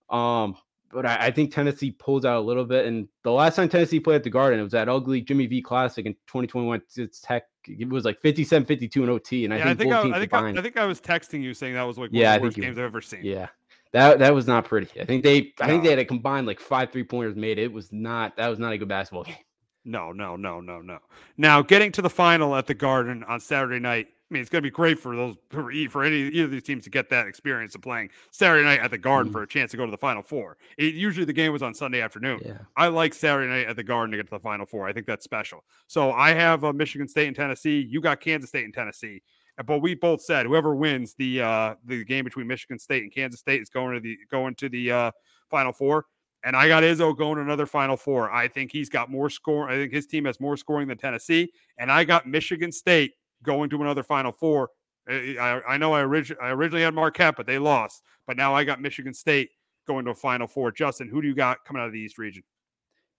[0.09, 0.57] Um,
[0.92, 2.87] but I, I, think Tennessee pulls out a little bit.
[2.87, 5.62] And the last time Tennessee played at the Garden, it was that ugly Jimmy V
[5.62, 6.83] Classic in 2021.
[6.96, 7.44] It's Tech.
[7.66, 9.44] It was like 57 52 in OT.
[9.44, 11.55] And I think, I think, I, I, think I, I, think I was texting you
[11.55, 13.20] saying that was like one yeah, of the worst games I've ever seen.
[13.22, 13.48] Yeah.
[13.92, 14.88] That, that was not pretty.
[15.00, 15.72] I think they I no.
[15.72, 17.59] think they had a combined like five three pointers made.
[17.59, 19.37] It was not that was not a good basketball game.
[19.85, 20.98] No, no, no, no, no.
[21.37, 24.62] Now getting to the final at the Garden on Saturday night I mean, it's going
[24.62, 27.75] to be great for those for any either of these teams to get that experience
[27.75, 29.35] of playing Saturday night at the Garden mm.
[29.35, 30.57] for a chance to go to the Final Four.
[30.79, 32.40] It, usually the game was on Sunday afternoon.
[32.42, 32.57] Yeah.
[32.75, 34.88] I like Saturday night at the Garden to get to the Final Four.
[34.88, 35.64] I think that's special.
[35.87, 37.87] So I have uh, Michigan State and Tennessee.
[37.87, 39.21] You got Kansas State and Tennessee.
[39.66, 43.40] But we both said whoever wins the uh, the game between Michigan State and Kansas
[43.40, 45.11] State is going to the going to the uh,
[45.51, 46.07] Final Four.
[46.42, 48.33] And I got Izzo going to another Final Four.
[48.33, 49.68] I think he's got more score.
[49.68, 51.53] I think his team has more scoring than Tennessee.
[51.79, 54.70] And I got Michigan State going to another Final Four.
[55.09, 58.02] I, I know I, orig- I originally had Marquette, but they lost.
[58.26, 59.50] But now I got Michigan State
[59.87, 60.72] going to a Final Four.
[60.72, 62.42] Justin, who do you got coming out of the East region?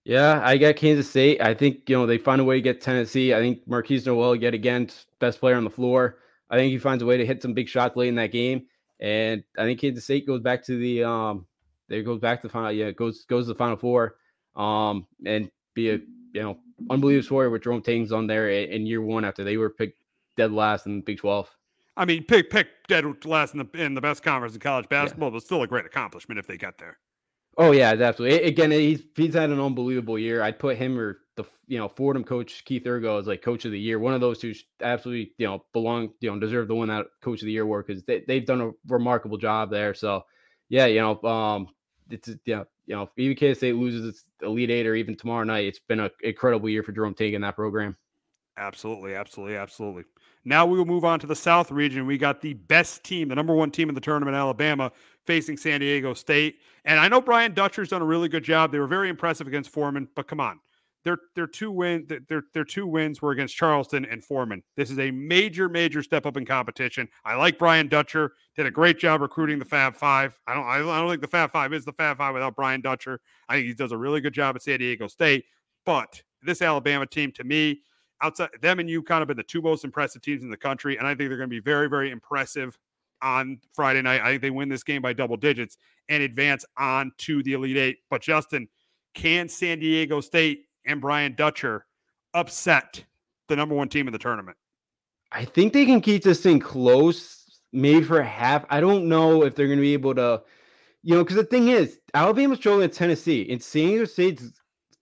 [0.04, 1.40] Yeah, I got Kansas State.
[1.40, 3.32] I think you know they find a way to get Tennessee.
[3.32, 6.18] I think Markquis Nowell yet again best player on the floor.
[6.50, 8.66] I think he finds a way to hit some big shots late in that game,
[9.00, 11.46] and I think Kansas State goes back to the um,
[11.88, 12.70] there goes back to the final.
[12.70, 14.16] Yeah, goes goes to the Final Four,
[14.56, 15.94] um, and be a
[16.32, 16.58] you know
[16.90, 19.98] unbelievable story with Jerome Tang's on there in year one after they were picked
[20.36, 21.50] dead last in the Big Twelve.
[21.96, 25.28] I mean, pick pick dead last in the in the best conference in college basketball,
[25.28, 25.34] yeah.
[25.34, 26.98] but still a great accomplishment if they get there.
[27.56, 28.42] Oh yeah, absolutely.
[28.42, 30.42] Again, he's he's had an unbelievable year.
[30.42, 33.72] I'd put him or the you know Fordham coach Keith Urgo as like coach of
[33.72, 33.98] the year.
[33.98, 37.42] One of those two absolutely you know belong you know deserve the win that coach
[37.42, 39.94] of the year award because they they've done a remarkable job there.
[39.94, 40.24] So
[40.68, 41.68] yeah, you know um
[42.10, 45.66] it's yeah you know even Kansas State loses its Elite Eight or even tomorrow night,
[45.66, 47.96] it's been an incredible year for Jerome Tang in that program.
[48.56, 50.04] Absolutely, absolutely, absolutely.
[50.44, 52.06] Now we will move on to the South region.
[52.06, 54.92] We got the best team, the number one team in the tournament, Alabama,
[55.26, 56.58] facing San Diego State.
[56.84, 58.70] And I know Brian Dutcher's done a really good job.
[58.70, 60.60] They were very impressive against Furman, but come on.
[61.04, 64.62] Their their two win their their two wins were against Charleston and Furman.
[64.74, 67.08] This is a major major step up in competition.
[67.26, 68.32] I like Brian Dutcher.
[68.56, 70.38] Did a great job recruiting the Fab Five.
[70.46, 73.20] I don't I don't think the Fab Five is the Fab Five without Brian Dutcher.
[73.50, 75.44] I think he does a really good job at San Diego State.
[75.84, 77.82] But this Alabama team, to me,
[78.24, 81.06] outside them and UConn have been the two most impressive teams in the country, and
[81.06, 82.78] I think they're going to be very very impressive
[83.22, 84.20] on Friday night.
[84.22, 85.76] I think they win this game by double digits
[86.08, 87.98] and advance on to the Elite Eight.
[88.10, 88.68] But Justin,
[89.14, 91.86] can San Diego State and Brian Dutcher
[92.34, 93.04] upset
[93.48, 94.56] the number one team in the tournament?
[95.32, 98.64] I think they can keep this thing close, maybe for half.
[98.70, 100.42] I don't know if they're going to be able to,
[101.02, 104.52] you know, because the thing is, Alabama's struggling at Tennessee, and San Diego State's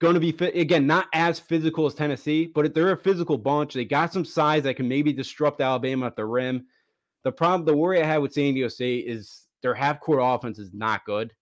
[0.03, 3.73] going to be again not as physical as Tennessee, but they're a physical bunch.
[3.73, 6.67] They got some size that can maybe disrupt Alabama at the rim.
[7.23, 10.59] The problem, the worry I had with San Diego State is their half court offense
[10.59, 11.33] is not good.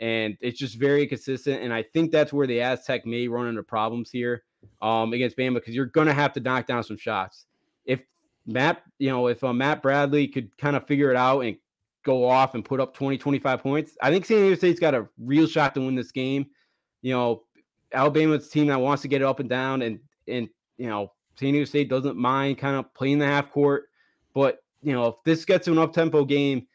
[0.00, 1.62] And it's just very consistent.
[1.62, 4.44] And I think that's where the Aztec may run into problems here
[4.80, 7.44] um, against Bama because you're going to have to knock down some shots.
[7.84, 8.00] If
[8.46, 11.58] Matt, you know, if uh, Matt Bradley could kind of figure it out and
[12.02, 15.06] go off and put up 20, 25 points, I think San Diego State's got a
[15.18, 16.46] real shot to win this game.
[17.02, 17.42] You know,
[17.92, 21.52] Alabama's team that wants to get it up and down, and and you know, San
[21.52, 23.88] Diego State doesn't mind kind of playing the half court,
[24.34, 26.66] but you know, if this gets to an up tempo game,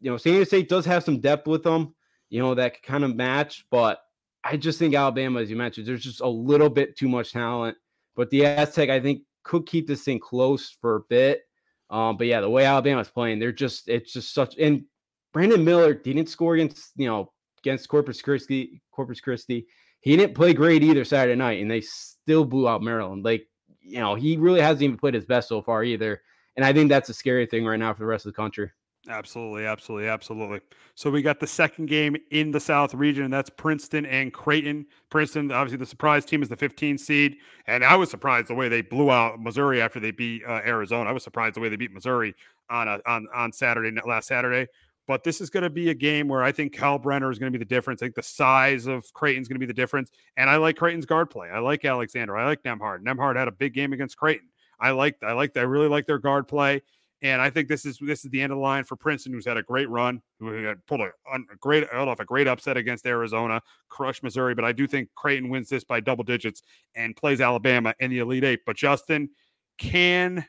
[0.00, 1.94] you know, San Diego State does have some depth with them,
[2.30, 3.64] you know, that could kind of match.
[3.70, 4.00] But
[4.42, 7.76] I just think Alabama, as you mentioned, there's just a little bit too much talent.
[8.16, 11.42] But the Aztec, I think, could keep this thing close for a bit.
[11.90, 14.84] Um, but yeah, the way Alabama's playing, they're just it's just such and
[15.32, 19.66] Brandon Miller didn't score against, you know, against Corpus Christi, Corpus Christi.
[20.04, 23.24] He didn't play great either Saturday night, and they still blew out Maryland.
[23.24, 23.48] Like,
[23.80, 26.20] you know, he really hasn't even played his best so far either.
[26.56, 28.70] And I think that's a scary thing right now for the rest of the country.
[29.08, 30.60] Absolutely, absolutely, absolutely.
[30.94, 34.84] So we got the second game in the South region, and that's Princeton and Creighton.
[35.08, 37.36] Princeton, obviously, the surprise team is the 15 seed,
[37.66, 41.08] and I was surprised the way they blew out Missouri after they beat uh, Arizona.
[41.08, 42.34] I was surprised the way they beat Missouri
[42.68, 44.68] on a, on on Saturday last Saturday.
[45.06, 47.58] But this is going to be a game where I think Kalkbrenner is going to
[47.58, 48.00] be the difference.
[48.02, 51.06] I think the size of Creighton's going to be the difference, and I like Creighton's
[51.06, 51.48] guard play.
[51.50, 52.36] I like Alexander.
[52.36, 53.02] I like Nembhard.
[53.02, 54.48] Nembhard had a big game against Creighton.
[54.80, 56.82] I like I like I really like their guard play.
[57.22, 59.46] And I think this is this is the end of the line for Princeton, who's
[59.46, 63.06] had a great run, who pulled a, a great out off a great upset against
[63.06, 64.54] Arizona, crushed Missouri.
[64.54, 66.62] But I do think Creighton wins this by double digits
[66.94, 68.60] and plays Alabama in the Elite Eight.
[68.66, 69.30] But Justin,
[69.78, 70.44] can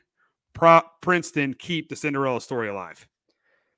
[0.52, 3.08] Pro- Princeton keep the Cinderella story alive?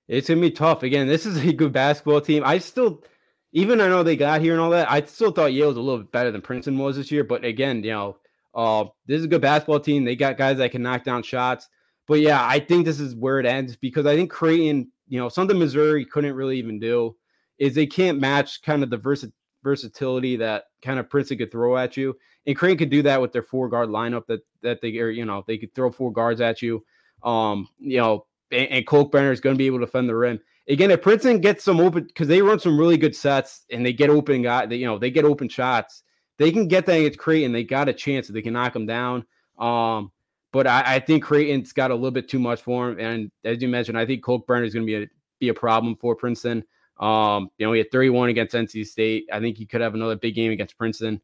[0.09, 0.83] It's gonna be tough.
[0.83, 2.43] Again, this is a good basketball team.
[2.45, 3.05] I still,
[3.53, 4.91] even I know they got here and all that.
[4.91, 7.25] I still thought Yale was a little bit better than Princeton was this year.
[7.25, 8.17] But again, you know,
[8.55, 10.05] uh, this is a good basketball team.
[10.05, 11.69] They got guys that can knock down shots.
[12.07, 15.29] But yeah, I think this is where it ends because I think Creighton, you know,
[15.29, 17.15] something Missouri couldn't really even do
[17.59, 21.77] is they can't match kind of the versi- versatility that kind of Princeton could throw
[21.77, 22.17] at you.
[22.47, 25.27] And Creighton could do that with their four guard lineup that that they are, you
[25.27, 26.83] know, they could throw four guards at you.
[27.23, 30.41] Um, you know, and, and Kalkbrenner is going to be able to defend the rim.
[30.69, 33.93] Again, if Princeton gets some open because they run some really good sets and they
[33.93, 36.03] get open guy, they, you know, they get open shots
[36.39, 37.53] they can get that against Creighton.
[37.53, 39.27] They got a chance that they can knock them down.
[39.59, 40.13] Um,
[40.53, 43.01] but I, I, think Creighton's got a little bit too much for him.
[43.01, 45.09] And as you mentioned, I think Kalkbrenner is going to be a
[45.41, 46.65] be a problem for Princeton.
[46.99, 49.29] Um, you know, he had 31 against NC State.
[49.33, 51.21] I think he could have another big game against Princeton.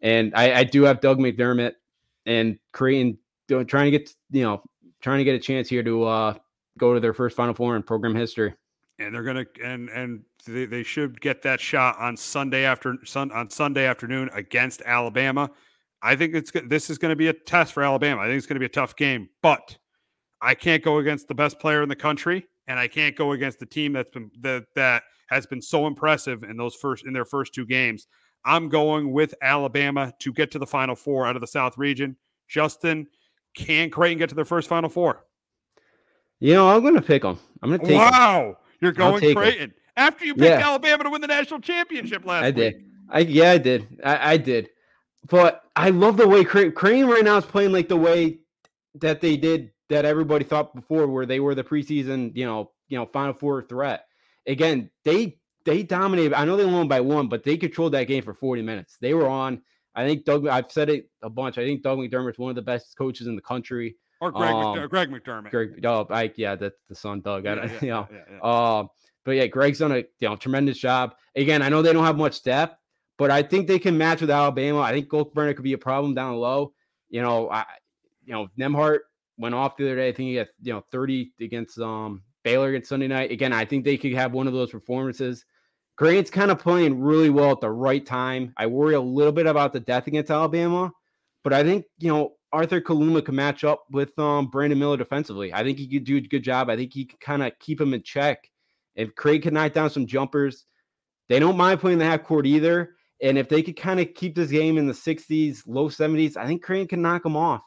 [0.00, 1.74] And I, I do have Doug McDermott
[2.26, 4.62] and Creighton doing, trying to get, you know,
[5.00, 6.34] trying to get a chance here to uh,
[6.78, 8.54] go to their first Final Four in program history
[8.98, 13.30] and they're gonna and and they, they should get that shot on Sunday after sun
[13.32, 15.50] on Sunday afternoon against Alabama.
[16.02, 18.22] I think it's this is going to be a test for Alabama.
[18.22, 19.76] I think it's going to be a tough game, but
[20.40, 23.60] I can't go against the best player in the country, and I can't go against
[23.60, 27.24] the team that's been that that has been so impressive in those first in their
[27.24, 28.06] first two games.
[28.44, 32.16] I'm going with Alabama to get to the Final Four out of the South region.
[32.48, 33.06] Justin,
[33.54, 35.24] can Creighton get to their first Final Four?
[36.42, 37.38] You know, I'm going to pick them.
[37.62, 37.96] I'm going to take.
[37.96, 38.42] Wow.
[38.42, 38.56] Them.
[38.80, 40.66] You're going Creighton after you picked yeah.
[40.66, 42.56] Alabama to win the national championship last I week.
[42.56, 42.84] did.
[43.08, 44.00] I yeah, I did.
[44.02, 44.70] I, I did.
[45.28, 48.40] But I love the way Creighton, Creighton right now is playing like the way
[48.96, 52.98] that they did that everybody thought before, where they were the preseason, you know, you
[52.98, 54.06] know, Final Four threat.
[54.48, 56.34] Again, they they dominated.
[56.34, 58.96] I know they won by one, but they controlled that game for 40 minutes.
[59.00, 59.62] They were on.
[59.94, 60.48] I think Doug.
[60.48, 61.56] I've said it a bunch.
[61.56, 63.94] I think Doug McDermott's one of the best coaches in the country.
[64.22, 65.50] Or Greg, um, McDermott, Greg McDermott.
[65.50, 67.44] Greg, oh, I, yeah, that's the son, Doug.
[67.44, 68.84] Yeah, I, yeah, you know, yeah, yeah, uh,
[69.24, 71.16] but yeah, Greg's done a you know tremendous job.
[71.34, 72.76] Again, I know they don't have much depth,
[73.18, 74.78] but I think they can match with Alabama.
[74.78, 76.72] I think Kalkbrenner could be a problem down low.
[77.10, 77.64] You know, I,
[78.24, 79.00] you know, Nembhard
[79.38, 80.10] went off the other day.
[80.10, 83.32] I think he got you know 30 against um Baylor against Sunday night.
[83.32, 85.44] Again, I think they could have one of those performances.
[85.96, 88.52] Grant's kind of playing really well at the right time.
[88.56, 90.92] I worry a little bit about the death against Alabama,
[91.42, 95.52] but I think you know Arthur Kaluma can match up with um Brandon Miller defensively.
[95.52, 96.70] I think he could do a good job.
[96.70, 98.50] I think he could kind of keep him in check.
[98.94, 100.66] If Craig can knock down some jumpers,
[101.28, 102.94] they don't mind playing the half court either.
[103.22, 106.44] And if they could kind of keep this game in the 60s, low 70s, I
[106.44, 107.62] think Creighton can knock them off.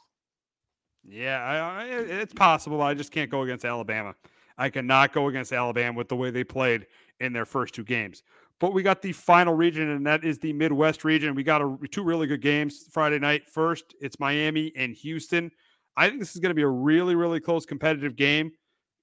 [1.02, 2.82] Yeah, I, I, it's possible.
[2.82, 4.14] I just can't go against Alabama.
[4.58, 6.86] I cannot go against Alabama with the way they played
[7.20, 8.22] in their first two games.
[8.58, 11.34] But we got the final region, and that is the Midwest region.
[11.34, 13.48] We got a, two really good games Friday night.
[13.50, 15.50] First, it's Miami and Houston.
[15.96, 18.52] I think this is going to be a really, really close competitive game.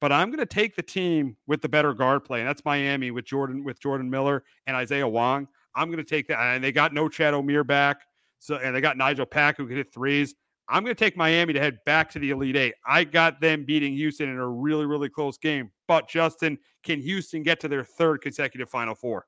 [0.01, 3.11] But I'm going to take the team with the better guard play, and that's Miami
[3.11, 5.47] with Jordan with Jordan Miller and Isaiah Wong.
[5.75, 8.01] I'm going to take that, and they got no Chad Omier back,
[8.39, 10.35] so and they got Nigel Pack who can hit threes.
[10.67, 12.73] I'm going to take Miami to head back to the Elite Eight.
[12.85, 15.71] I got them beating Houston in a really, really close game.
[15.87, 19.25] But Justin, can Houston get to their third consecutive Final Four?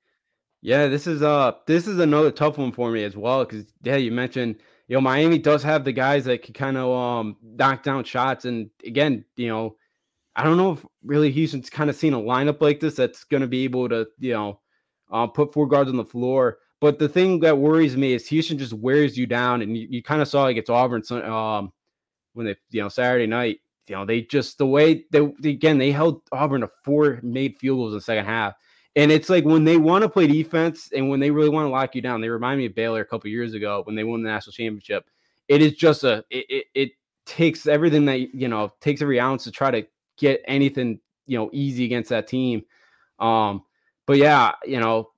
[0.61, 3.97] Yeah, this is uh this is another tough one for me as well because yeah,
[3.97, 7.83] you mentioned you know Miami does have the guys that can kind of um knock
[7.83, 9.75] down shots, and again, you know,
[10.35, 13.41] I don't know if really Houston's kind of seen a lineup like this that's going
[13.41, 14.59] to be able to you know
[15.11, 16.57] uh, put four guards on the floor.
[16.81, 20.03] But the thing that worries me is Houston just wears you down, and you, you
[20.03, 21.71] kind of saw against Auburn um,
[22.33, 23.59] when they, you know, Saturday night.
[23.87, 27.77] You know, they just the way they again they held Auburn to four made field
[27.77, 28.55] goals in the second half,
[28.95, 31.71] and it's like when they want to play defense and when they really want to
[31.71, 32.21] lock you down.
[32.21, 35.09] They remind me of Baylor a couple years ago when they won the national championship.
[35.47, 36.91] It is just a it, it, it
[37.25, 39.85] takes everything that you know takes every ounce to try to
[40.17, 42.63] get anything you know easy against that team.
[43.19, 43.63] Um,
[44.05, 45.11] but yeah, you know,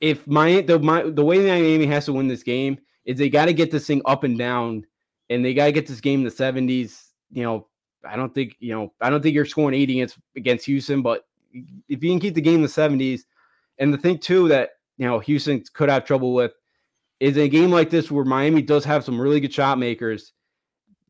[0.00, 3.46] if my the my the way Miami has to win this game is they got
[3.46, 4.84] to get this thing up and down,
[5.30, 7.12] and they got to get this game in the seventies.
[7.30, 7.68] You know,
[8.04, 11.24] I don't think you know I don't think you're scoring eighty against against Houston, but
[11.52, 13.26] if you can keep the game in the seventies,
[13.78, 16.52] and the thing too that you know Houston could have trouble with
[17.20, 20.32] is a game like this where Miami does have some really good shot makers.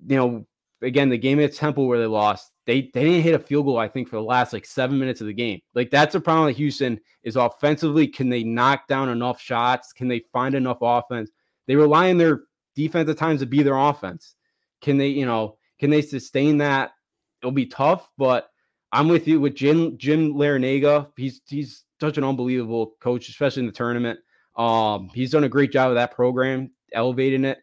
[0.07, 0.47] You know,
[0.83, 3.79] again, the game at Temple where they lost, they they didn't hit a field goal,
[3.79, 5.61] I think, for the last like seven minutes of the game.
[5.75, 9.93] Like that's a problem with Houston is offensively, can they knock down enough shots?
[9.93, 11.31] Can they find enough offense?
[11.67, 12.43] They rely on their
[12.75, 14.35] defense at times to be their offense.
[14.81, 16.93] Can they, you know, can they sustain that?
[17.41, 18.49] It'll be tough, but
[18.93, 21.09] I'm with you with Jim Jim Larrañaga.
[21.17, 24.21] He's he's such an unbelievable coach, especially in the tournament.
[24.55, 27.59] Um, he's done a great job of that program, elevating it.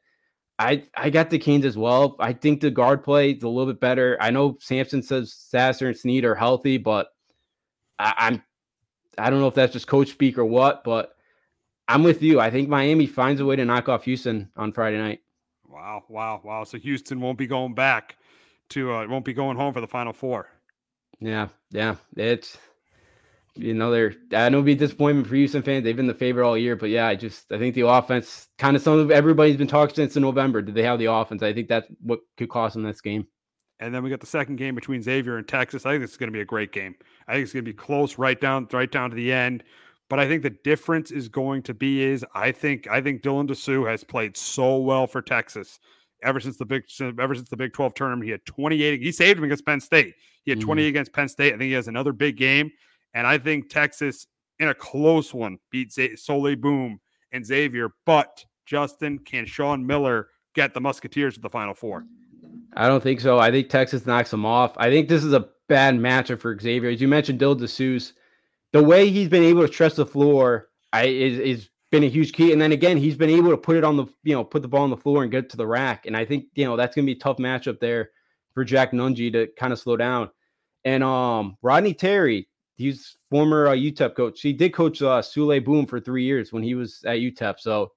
[0.59, 2.17] I I got the Canes as well.
[2.19, 4.17] I think the guard play is a little bit better.
[4.19, 7.07] I know Sampson says Sasser and Sneed are healthy, but
[7.99, 8.43] I, I'm
[9.17, 11.13] I don't know if that's just coach speak or what, but
[11.87, 12.41] I'm with you.
[12.41, 15.21] I think Miami finds a way to knock off Houston on Friday night.
[15.79, 16.63] Wow, wow, wow.
[16.65, 18.17] So Houston won't be going back
[18.71, 20.49] to uh won't be going home for the final four.
[21.21, 21.95] Yeah, yeah.
[22.17, 22.57] It's
[23.55, 25.85] you know, they're I know it'll be disappointment for Houston fans.
[25.85, 28.75] They've been the favorite all year, but yeah, I just I think the offense kind
[28.75, 30.61] of some of everybody's been talking since in November.
[30.61, 31.43] Did they have the offense?
[31.43, 33.25] I think that's what could cost them this game.
[33.79, 35.85] And then we got the second game between Xavier and Texas.
[35.85, 36.95] I think this is going to be a great game.
[37.29, 39.63] I think it's going to be close right down right down to the end.
[40.09, 43.47] But I think the difference is going to be is I think I think Dylan
[43.47, 45.79] Disu has played so well for Texas
[46.23, 46.83] ever since the big
[47.19, 48.25] ever since the Big 12 tournament.
[48.25, 49.01] He had 28.
[49.01, 50.15] He saved him against Penn State.
[50.43, 50.87] He had 20 mm.
[50.87, 51.53] against Penn State.
[51.53, 52.71] I think he has another big game.
[53.13, 54.27] And I think Texas,
[54.59, 56.99] in a close one, beat Z- Souley Boum
[57.31, 57.89] and Xavier.
[58.05, 62.05] But Justin, can Sean Miller get the Musketeers to the Final Four?
[62.75, 63.39] I don't think so.
[63.39, 64.73] I think Texas knocks them off.
[64.77, 66.89] I think this is a bad matchup for Xavier.
[66.89, 68.11] As you mentioned, Dill Disu,
[68.71, 72.33] the way he's been able to stress the floor I, is, is been a huge
[72.33, 72.51] key.
[72.51, 74.67] And then again, he's been able to put it on the, you know, put the
[74.67, 76.05] ball on the floor and get it to the rack.
[76.05, 78.11] And I think, you know, that's going to be a tough matchup there
[78.53, 80.29] for Jack Nunge to kind of slow down.
[80.85, 84.41] And um Rodney Terry, he's former uh, UTEP coach.
[84.41, 87.59] He did coach uh, Souley Boum for three years when he was at UTEP.
[87.59, 87.91] So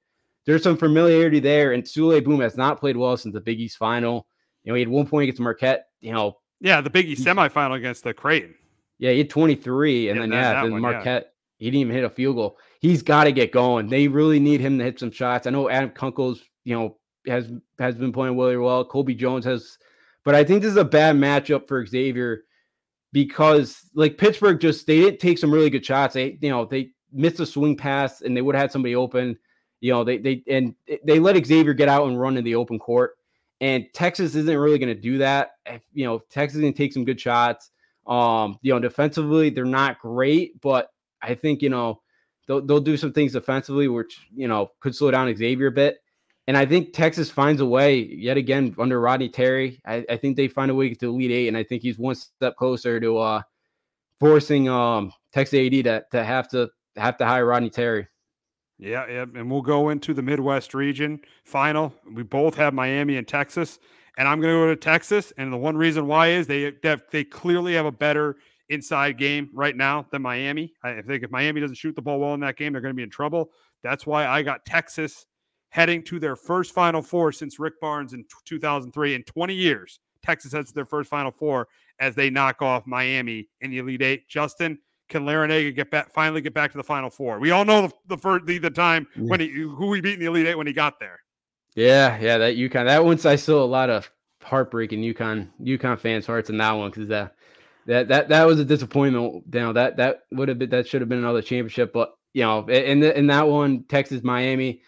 [0.44, 1.72] there's some familiarity there.
[1.72, 4.26] And Souley Boum has not played well since the Big East final.
[4.64, 5.86] You know, he had one point against Marquette.
[6.00, 8.54] You know, yeah, the Big East semifinal against the Creighton.
[9.03, 11.34] Yeah, he had 23, and yeah, then yeah, then one, Marquette.
[11.59, 11.64] Yeah.
[11.64, 12.57] He didn't even hit a field goal.
[12.78, 13.88] He's got to get going.
[13.88, 15.48] They really need him to hit some shots.
[15.48, 17.50] I know Adam Kunkel's, you know, has
[17.80, 18.84] has been playing really well.
[18.84, 19.76] Colby Jones has,
[20.24, 22.44] but I think this is a bad matchup for Xavier
[23.12, 26.14] because like Pittsburgh just they didn't take some really good shots.
[26.14, 29.36] They you know they missed a swing pass and they would have had somebody open.
[29.80, 32.78] You know they they and they let Xavier get out and run in the open
[32.78, 33.16] court.
[33.61, 35.55] And Texas isn't really going to do that.
[35.92, 37.72] You know Texas can take some good shots.
[38.07, 40.88] Um, you know defensively they're not great, but
[41.20, 42.03] I think you know
[42.48, 45.98] they'll they'll do some things defensively which you know could slow down Xavier a bit.
[46.48, 49.80] and I think Texas finds a way yet again under Rodney Terry.
[49.86, 52.16] I, I think they find a way to Elite Eight, and I think he's one
[52.16, 53.42] step closer to uh,
[54.18, 58.09] forcing um, Texas AD to, to have to have to hire Rodney Terry.
[58.78, 61.94] Yeah, yeah, and we'll go into the Midwest region final.
[62.12, 63.78] We both have Miami and Texas,
[64.18, 65.32] and I'm going to go to Texas.
[65.36, 66.72] And the one reason why is they
[67.10, 68.36] they clearly have a better
[68.68, 70.72] inside game right now than Miami.
[70.82, 72.96] I think if Miami doesn't shoot the ball well in that game, they're going to
[72.96, 73.50] be in trouble.
[73.82, 75.26] That's why I got Texas
[75.70, 80.00] heading to their first Final Four since Rick Barnes in 2003 in 20 years.
[80.22, 84.02] Texas heads to their first Final Four as they knock off Miami in the Elite
[84.02, 84.28] Eight.
[84.28, 87.38] Justin, can Larrañaga get back finally get back to the Final Four?
[87.38, 90.26] We all know the the, the, the time when he who he beat in the
[90.26, 91.20] Elite Eight when he got there.
[91.74, 94.10] Yeah, yeah, that UConn that one's I saw a lot of
[94.42, 97.34] heartbreak in UConn UConn fans' hearts in that one because that
[97.86, 99.44] that that that was a disappointment.
[99.52, 102.66] You that that would have been that should have been another championship, but you know
[102.68, 104.82] in the, in that one Texas Miami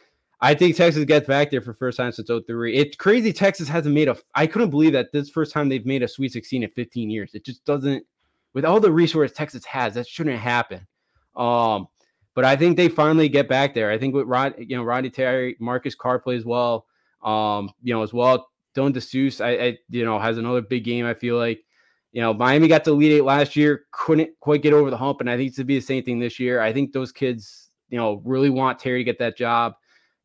[0.44, 2.76] I think Texas gets back there for first time since 03.
[2.76, 6.02] It's crazy Texas hasn't made a I couldn't believe that this first time they've made
[6.02, 7.34] a Sweet 16 in 15 years.
[7.34, 8.04] It just doesn't
[8.52, 10.86] with all the resources Texas has, that shouldn't happen.
[11.34, 11.88] Um,
[12.34, 13.90] but I think they finally get back there.
[13.90, 16.86] I think with Rod, you know, Rodney Terry, Marcus Carr plays well.
[17.22, 18.48] Um, you know, as well.
[18.76, 21.06] Dylan Disu, I, I, you know, has another big game.
[21.06, 21.64] I feel like,
[22.12, 25.20] you know, Miami got to Elite Eight last year, couldn't quite get over the hump,
[25.20, 26.60] and I think it's to be the same thing this year.
[26.60, 29.74] I think those kids, you know, really want Terry to get that job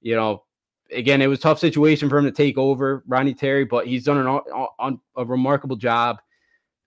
[0.02, 0.44] you know,
[0.92, 4.42] again, it was tough situation for him to take over Ronnie Terry, but he's done
[4.80, 6.18] an, a remarkable job.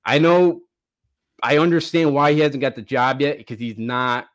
[0.05, 0.63] I know,
[1.43, 4.27] I understand why he hasn't got the job yet because he's not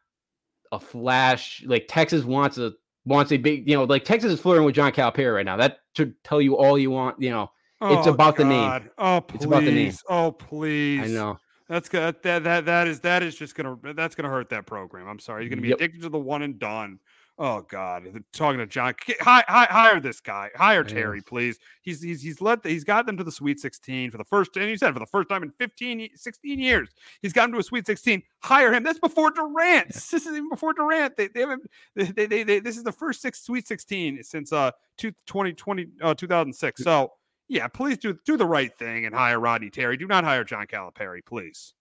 [0.71, 1.63] a flash.
[1.65, 2.73] Like Texas wants a
[3.05, 5.57] wants a big, you know, like Texas is flirting with John Calipari right now.
[5.57, 7.21] That should tell you all you want.
[7.21, 7.51] You know,
[7.81, 8.43] oh, it's about God.
[8.43, 8.89] the name.
[8.97, 9.35] Oh, please.
[9.35, 9.93] It's about the name.
[10.09, 11.03] Oh, please.
[11.03, 11.39] I know.
[11.69, 12.15] That's good.
[12.23, 15.07] That that that is that is just gonna that's gonna hurt that program.
[15.07, 15.43] I'm sorry.
[15.43, 15.77] You're gonna be yep.
[15.77, 16.99] addicted to the one and done.
[17.39, 21.59] Oh God, talking to John, hi, hi, hire this guy, hire Terry, please.
[21.83, 24.67] He's he's he's led he's got them to the Sweet 16 for the first, and
[24.67, 26.89] he said for the first time in 15, 16 years,
[27.21, 28.23] he's got them to a Sweet 16.
[28.39, 28.81] Hire him.
[28.81, 29.89] That's before Durant.
[29.93, 31.15] This is even before Durant.
[31.15, 34.71] They they haven't they they, they, this is the first six Sweet 16 since uh
[34.97, 36.83] 2020 uh 2006.
[36.83, 37.11] So
[37.47, 39.95] yeah, please do do the right thing and hire Rodney Terry.
[39.95, 41.73] Do not hire John Calipari, please.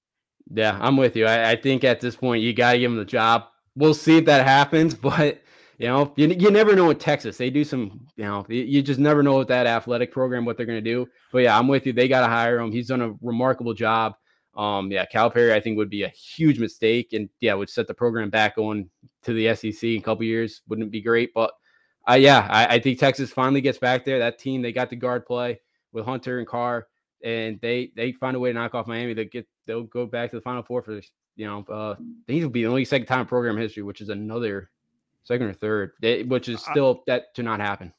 [0.52, 1.24] Yeah, I'm with you.
[1.24, 3.44] I, I think at this point you got to give him the job.
[3.76, 5.42] We'll see if that happens, but
[5.78, 7.36] you know, you, you never know in Texas.
[7.36, 10.66] They do some, you know, you just never know with that athletic program what they're
[10.66, 11.06] going to do.
[11.32, 11.92] But yeah, I'm with you.
[11.92, 12.72] They got to hire him.
[12.72, 14.14] He's done a remarkable job.
[14.56, 17.94] Um, yeah, Calipari, I think would be a huge mistake, and yeah, would set the
[17.94, 18.88] program back on
[19.24, 20.62] to the SEC in a couple years.
[20.66, 21.52] Wouldn't be great, but
[22.08, 24.18] uh, yeah, I, I think Texas finally gets back there.
[24.18, 25.60] That team, they got the guard play
[25.92, 26.86] with Hunter and Carr,
[27.22, 29.12] and they they find a way to knock off Miami.
[29.12, 31.00] They get they'll go back to the Final Four for
[31.36, 31.94] you know, uh,
[32.26, 34.70] these will be the only second time in program history, which is another
[35.24, 35.92] second or third,
[36.28, 37.92] which is still that to not happen.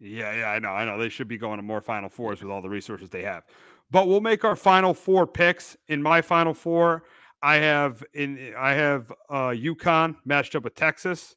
[0.00, 0.98] Yeah, yeah, I know, I know.
[0.98, 3.44] They should be going to more Final Fours with all the resources they have.
[3.90, 5.76] But we'll make our Final Four picks.
[5.88, 7.04] In my Final Four,
[7.42, 11.36] I have in I have uh, UConn matched up with Texas,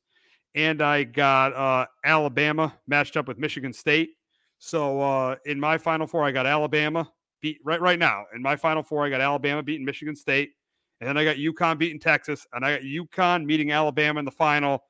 [0.55, 4.11] and I got uh, Alabama matched up with Michigan State.
[4.59, 7.11] So uh, in my Final Four, I got Alabama
[7.41, 8.25] beat right right now.
[8.36, 10.51] In my Final Four, I got Alabama beating Michigan State,
[10.99, 14.31] and then I got UConn beating Texas, and I got UConn meeting Alabama in the
[14.31, 14.83] final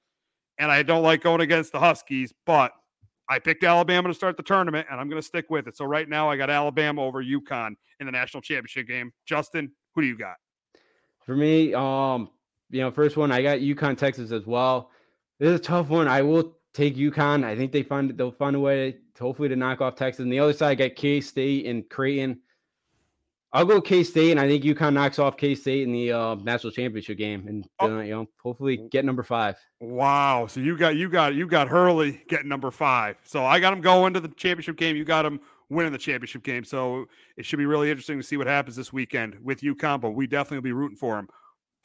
[0.57, 2.71] and I don't like going against the Huskies, but
[3.29, 5.75] I picked Alabama to start the tournament, and I'm going to stick with it.
[5.77, 9.11] So right now, I got Alabama over UConn in the national championship game.
[9.25, 10.35] Justin, who do you got?
[11.25, 12.29] For me, um,
[12.69, 14.91] you know, first one I got UConn, Texas as well.
[15.39, 16.07] This is a tough one.
[16.07, 17.43] I will take UConn.
[17.43, 20.23] I think they find they'll find a way to hopefully to knock off Texas.
[20.23, 22.39] And the other side, I got K State and Creighton.
[23.53, 26.35] I'll go K State, and I think UConn knocks off K State in the uh,
[26.35, 27.97] national championship game, and oh.
[27.97, 29.55] uh, you know, hopefully get number five.
[29.79, 30.47] Wow!
[30.47, 33.17] So you got you got you got Hurley getting number five.
[33.23, 34.97] So I got him going to the championship game.
[34.97, 35.39] You got him
[35.69, 36.65] winning the championship game.
[36.65, 37.05] So
[37.37, 40.01] it should be really interesting to see what happens this weekend with UConn.
[40.01, 41.29] But we definitely will be rooting for him.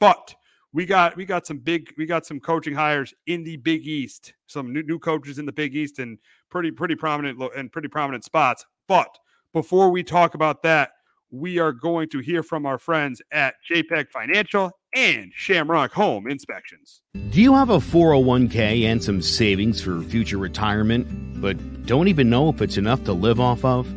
[0.01, 0.35] But
[0.73, 4.33] we got we got some big we got some coaching hires in the Big East.
[4.47, 6.17] Some new new coaches in the Big East and
[6.49, 8.65] pretty pretty prominent and pretty prominent spots.
[8.87, 9.17] But
[9.53, 10.91] before we talk about that
[11.33, 17.01] we are going to hear from our friends at JPEG Financial and Shamrock Home Inspections.
[17.31, 22.49] Do you have a 401k and some savings for future retirement, but don't even know
[22.49, 23.91] if it's enough to live off of?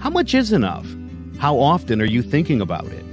[0.00, 0.84] How much is enough?
[1.38, 3.04] How often are you thinking about it?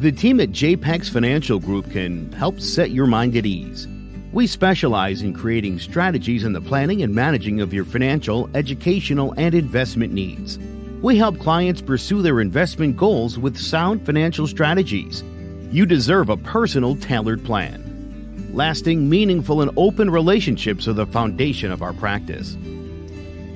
[0.00, 3.88] The team at JPEG's Financial Group can help set your mind at ease.
[4.32, 9.52] We specialize in creating strategies in the planning and managing of your financial, educational, and
[9.52, 10.60] investment needs.
[11.02, 15.24] We help clients pursue their investment goals with sound financial strategies.
[15.70, 18.50] You deserve a personal, tailored plan.
[18.52, 22.54] Lasting, meaningful, and open relationships are the foundation of our practice.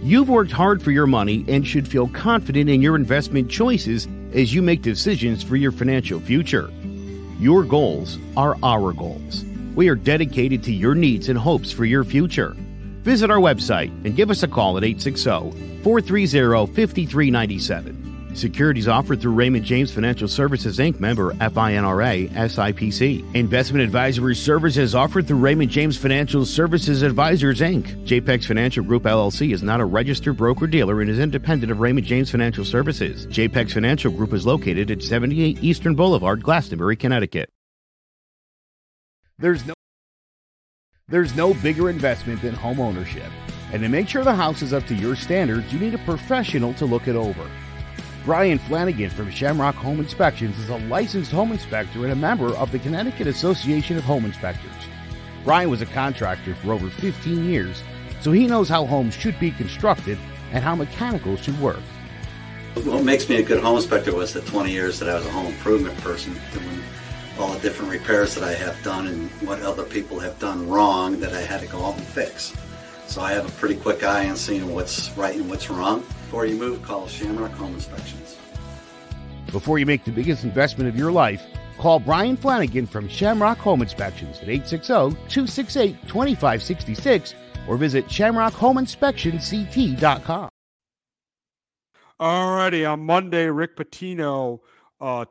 [0.02, 4.54] You've worked hard for your money and should feel confident in your investment choices as
[4.54, 6.70] you make decisions for your financial future.
[7.38, 9.44] Your goals are our goals.
[9.74, 12.56] We are dedicated to your needs and hopes for your future.
[13.04, 18.00] Visit our website and give us a call at 860 430 5397.
[18.34, 20.98] Securities offered through Raymond James Financial Services Inc.
[20.98, 23.34] member FINRA SIPC.
[23.34, 28.06] Investment advisory services offered through Raymond James Financial Services Advisors Inc.
[28.06, 32.06] JPEX Financial Group LLC is not a registered broker dealer and is independent of Raymond
[32.06, 33.26] James Financial Services.
[33.26, 37.50] JPEX Financial Group is located at 78 Eastern Boulevard, Glastonbury, Connecticut.
[39.38, 39.74] There's no
[41.08, 43.30] there's no bigger investment than home ownership.
[43.72, 46.72] And to make sure the house is up to your standards, you need a professional
[46.74, 47.48] to look it over.
[48.24, 52.72] Brian Flanagan from Shamrock Home Inspections is a licensed home inspector and a member of
[52.72, 54.72] the Connecticut Association of Home Inspectors.
[55.44, 57.82] Brian was a contractor for over 15 years,
[58.22, 60.18] so he knows how homes should be constructed
[60.52, 61.82] and how mechanicals should work.
[62.82, 65.30] What makes me a good home inspector was the 20 years that I was a
[65.30, 66.82] home improvement person, doing
[67.38, 71.18] all the different repairs that I have done and what other people have done wrong
[71.20, 72.54] that I had to go out and fix.
[73.06, 76.00] So I have a pretty quick eye on seeing what's right and what's wrong.
[76.00, 78.36] Before you move, call Shamrock Home Inspections.
[79.52, 81.42] Before you make the biggest investment of your life,
[81.78, 87.34] call Brian Flanagan from Shamrock Home Inspections at 860-268-2566
[87.68, 90.48] or visit shamrockhomeinspectionct.com.
[92.20, 94.60] All righty, on Monday, Rick Pitino
[95.00, 95.24] uh, uh,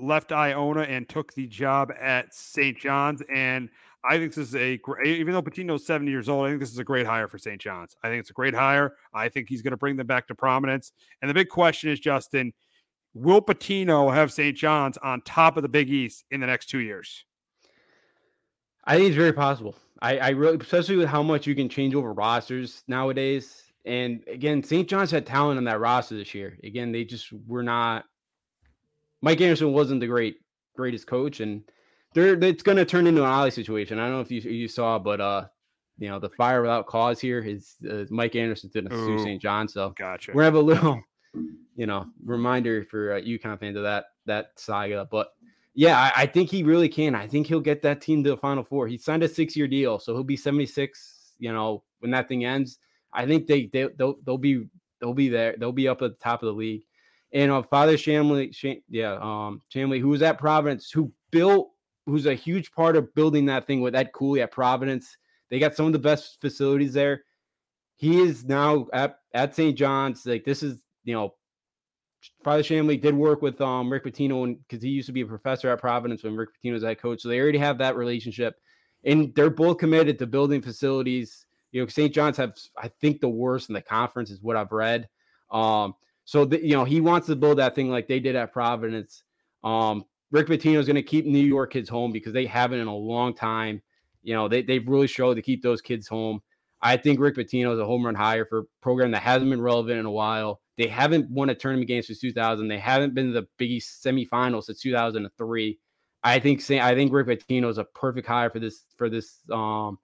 [0.00, 2.78] left Iona and took the job at St.
[2.78, 3.22] John's.
[3.32, 3.68] And
[4.04, 6.72] I think this is a great, even though Pitino's 70 years old, I think this
[6.72, 7.60] is a great hire for St.
[7.60, 7.96] John's.
[8.02, 8.94] I think it's a great hire.
[9.12, 10.92] I think he's going to bring them back to prominence.
[11.20, 12.52] And the big question is, Justin,
[13.14, 14.56] will Pitino have St.
[14.56, 17.24] John's on top of the Big East in the next two years?
[18.84, 19.76] I think it's very possible.
[20.02, 23.64] I, I really, especially with how much you can change over rosters nowadays.
[23.84, 24.88] And again, St.
[24.88, 26.58] John's had talent on that roster this year.
[26.64, 28.04] Again, they just were not.
[29.22, 30.36] Mike Anderson wasn't the great
[30.76, 31.62] greatest coach, and
[32.14, 33.98] they're it's going to turn into an Ollie situation.
[33.98, 35.46] I don't know if you you saw, but uh,
[36.00, 39.40] you know, the fire without cause here is uh, Mike Anderson didn't sue St.
[39.40, 40.32] John, so gotcha.
[40.34, 41.00] we have a little,
[41.76, 45.06] you know, reminder for uh, UConn fans of that that saga.
[45.10, 45.28] But
[45.74, 47.14] yeah, I, I, think he really can.
[47.14, 48.88] I think he'll get that team to the Final Four.
[48.88, 51.34] He signed a six year deal, so he'll be seventy six.
[51.38, 52.78] You know, when that thing ends,
[53.12, 54.66] I think they they they'll, they'll be
[55.00, 55.54] they'll be there.
[55.58, 56.84] They'll be up at the top of the league.
[57.32, 61.70] And uh, Father Shanley, Sham, yeah, um, Shanley, who was at Providence, who built
[62.06, 65.16] who's a huge part of building that thing with Ed Cooley at Providence.
[65.48, 67.24] They got some of the best facilities there.
[67.96, 69.76] He is now at, at St.
[69.76, 70.24] John's.
[70.26, 71.34] Like this is, you know,
[72.44, 75.68] Father Shanley did work with um Rick Pitino because he used to be a professor
[75.70, 77.22] at Providence when Rick Pitino was head coach.
[77.22, 78.56] So they already have that relationship.
[79.04, 81.46] And they're both committed to building facilities.
[81.72, 82.12] You know, St.
[82.12, 85.08] John's have, I think, the worst in the conference is what I've read.
[85.50, 85.94] Um,
[86.30, 89.24] so the, you know, he wants to build that thing like they did at Providence.
[89.64, 92.86] Um, Rick Pitino is going to keep New York kids home because they haven't in
[92.86, 93.82] a long time.
[94.22, 96.40] You know, they, they've really showed to keep those kids home.
[96.80, 99.60] I think Rick Pitino is a home run hire for a program that hasn't been
[99.60, 100.60] relevant in a while.
[100.78, 102.68] They haven't won a tournament game since 2000.
[102.68, 105.80] They haven't been to the Big East semifinals since 2003.
[106.22, 109.98] I think I think Rick Pitino is a perfect hire for this for this um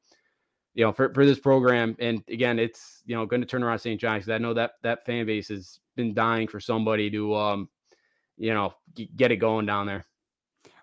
[0.77, 1.97] you know for, for this program.
[1.99, 4.01] And again, it's you know going to turn around St.
[4.01, 7.69] John's I know that that fan base has been dying for somebody to um
[8.37, 8.75] you know
[9.17, 10.05] get it going down there.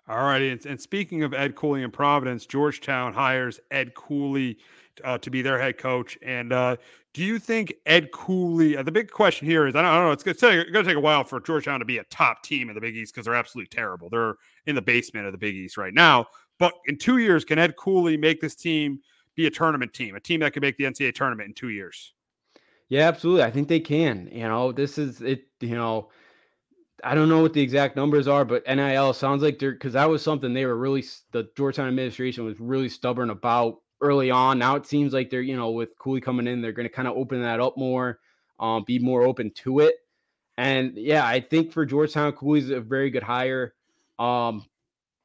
[0.06, 0.50] All righty.
[0.50, 4.58] And, and, speaking of Ed Cooley and Providence, Georgetown hires Ed Cooley
[5.02, 6.18] uh, to be their head coach.
[6.20, 6.76] And uh,
[7.14, 8.76] do you think Ed Cooley?
[8.76, 10.12] Uh, the big question here is I don't, I don't know.
[10.12, 12.82] It's going to take a while for Georgetown to be a top team in the
[12.82, 14.10] Big East because they're absolutely terrible.
[14.10, 14.34] They're
[14.66, 16.26] in the basement of the Big East right now.
[16.58, 19.00] But in two years, can Ed Cooley make this team
[19.34, 22.12] be a tournament team, a team that can make the NCAA tournament in two years?
[22.88, 23.42] Yeah, absolutely.
[23.42, 24.28] I think they can.
[24.30, 25.46] You know, this is it.
[25.60, 26.08] You know
[27.04, 30.08] I don't know what the exact numbers are, but NIL sounds like they're because that
[30.08, 34.58] was something they were really the Georgetown administration was really stubborn about early on.
[34.58, 37.06] Now it seems like they're you know with Cooley coming in, they're going to kind
[37.06, 38.20] of open that up more,
[38.58, 39.96] um, be more open to it.
[40.56, 43.74] And yeah, I think for Georgetown, Cooley's a very good hire,
[44.18, 44.64] um,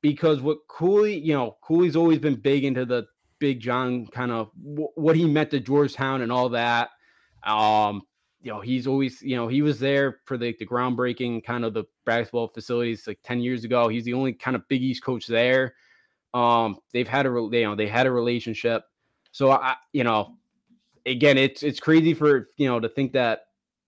[0.02, 3.08] because what Cooley, you know, Cooley's always been big into the
[3.40, 6.90] Big John kind of w- what he meant to Georgetown and all that.
[7.44, 8.04] Um,
[8.42, 11.74] you know, he's always, you know, he was there for the, the groundbreaking kind of
[11.74, 13.88] the basketball facilities like 10 years ago.
[13.88, 15.76] He's the only kind of Big East coach there.
[16.34, 18.84] Um, they've had a, you know, they had a relationship.
[19.32, 20.38] So I, you know,
[21.06, 23.48] again, it's, it's crazy for, you know, to think that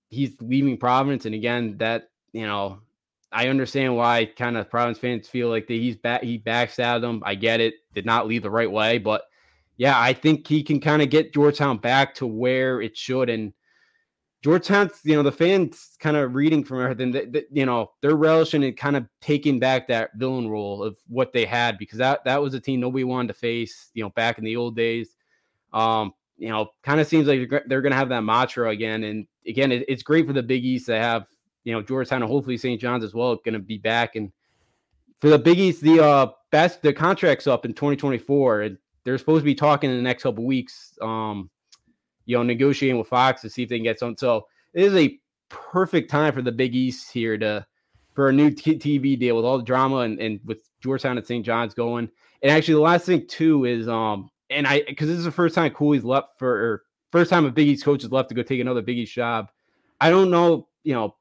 [0.10, 1.26] he's leaving Providence.
[1.26, 2.80] And again, that, you know,
[3.32, 7.24] I understand why kind of Providence fans feel like that he's back, he backstabbed them.
[7.26, 7.76] I get it.
[7.94, 9.24] Did not leave the right way, but
[9.82, 13.32] yeah, I think he can kind of get Georgetown back to where it should.
[13.32, 13.52] And,
[14.44, 18.64] Georgetown's, you know, the fans kind of reading from everything that, you know, they're relishing
[18.64, 22.42] and kind of taking back that villain role of what they had because that that
[22.42, 25.16] was a team nobody wanted to face, you know, back in the old days.
[25.74, 29.04] Um, you know, kind of seems like they're going to have that mantra again.
[29.04, 31.26] And again, it, it's great for the Big East to have,
[31.64, 32.82] you know, Georgetown and hopefully St.
[32.82, 34.16] John's as well going to be back.
[34.16, 34.32] And
[35.22, 39.42] for the Big East, the uh, best the contract's up in 2024, and they're supposed
[39.42, 40.98] to be talking in the next couple weeks.
[41.02, 41.50] Um,
[42.26, 44.16] you know, negotiating with Fox to see if they can get some.
[44.18, 47.66] So it is a perfect time for the Big East here to
[48.14, 51.26] for a new t- TV deal with all the drama and, and with Georgetown and
[51.26, 51.46] St.
[51.46, 52.10] John's going.
[52.42, 55.56] And actually, the last thing too is um, and I because this is the first
[55.56, 58.60] time Cooley's left for first time a Big East coach has left to go take
[58.60, 59.50] another Big East job.
[60.00, 61.16] I don't know, you know,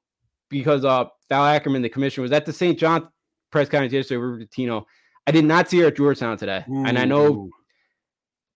[0.48, 2.78] because uh Val Ackerman, the commissioner, was at the St.
[2.78, 3.08] John
[3.50, 4.84] press conference yesterday with Pitino.
[5.26, 6.84] I did not see her at Georgetown today, Ooh.
[6.84, 7.50] and I know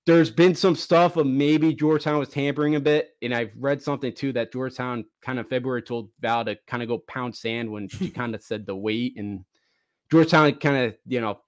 [0.07, 4.13] there's been some stuff of maybe Georgetown was tampering a bit, and I've read something
[4.13, 7.89] too that Georgetown kind of February told Val to kind of go pound sand when
[7.89, 9.45] she kind of said the weight, and
[10.11, 11.41] Georgetown kind of you know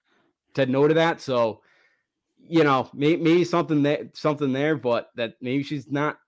[0.54, 1.20] said no to that.
[1.20, 1.61] So
[2.38, 6.18] you know maybe, maybe something that something there, but that maybe she's not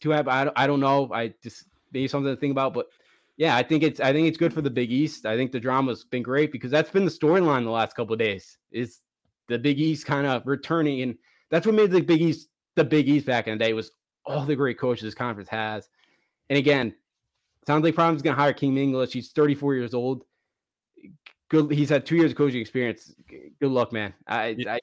[0.00, 0.28] too happy.
[0.28, 1.10] I don't, I don't know.
[1.12, 2.88] I just maybe something to think about, but
[3.36, 5.24] yeah, I think it's I think it's good for the Big East.
[5.24, 8.18] I think the drama's been great because that's been the storyline the last couple of
[8.18, 8.58] days.
[8.72, 9.02] Is
[9.46, 11.16] the Big East kind of returning and
[11.50, 13.92] that's what made the Big East the Big East back in the day was
[14.24, 15.88] all the great coaches this conference has.
[16.50, 16.94] And again,
[17.66, 19.12] sounds like Providence going to hire Kim English.
[19.12, 20.24] He's 34 years old.
[21.48, 21.72] Good.
[21.72, 23.14] He's had two years of coaching experience.
[23.28, 24.14] Good luck, man.
[24.26, 24.74] I, yeah.
[24.74, 24.80] I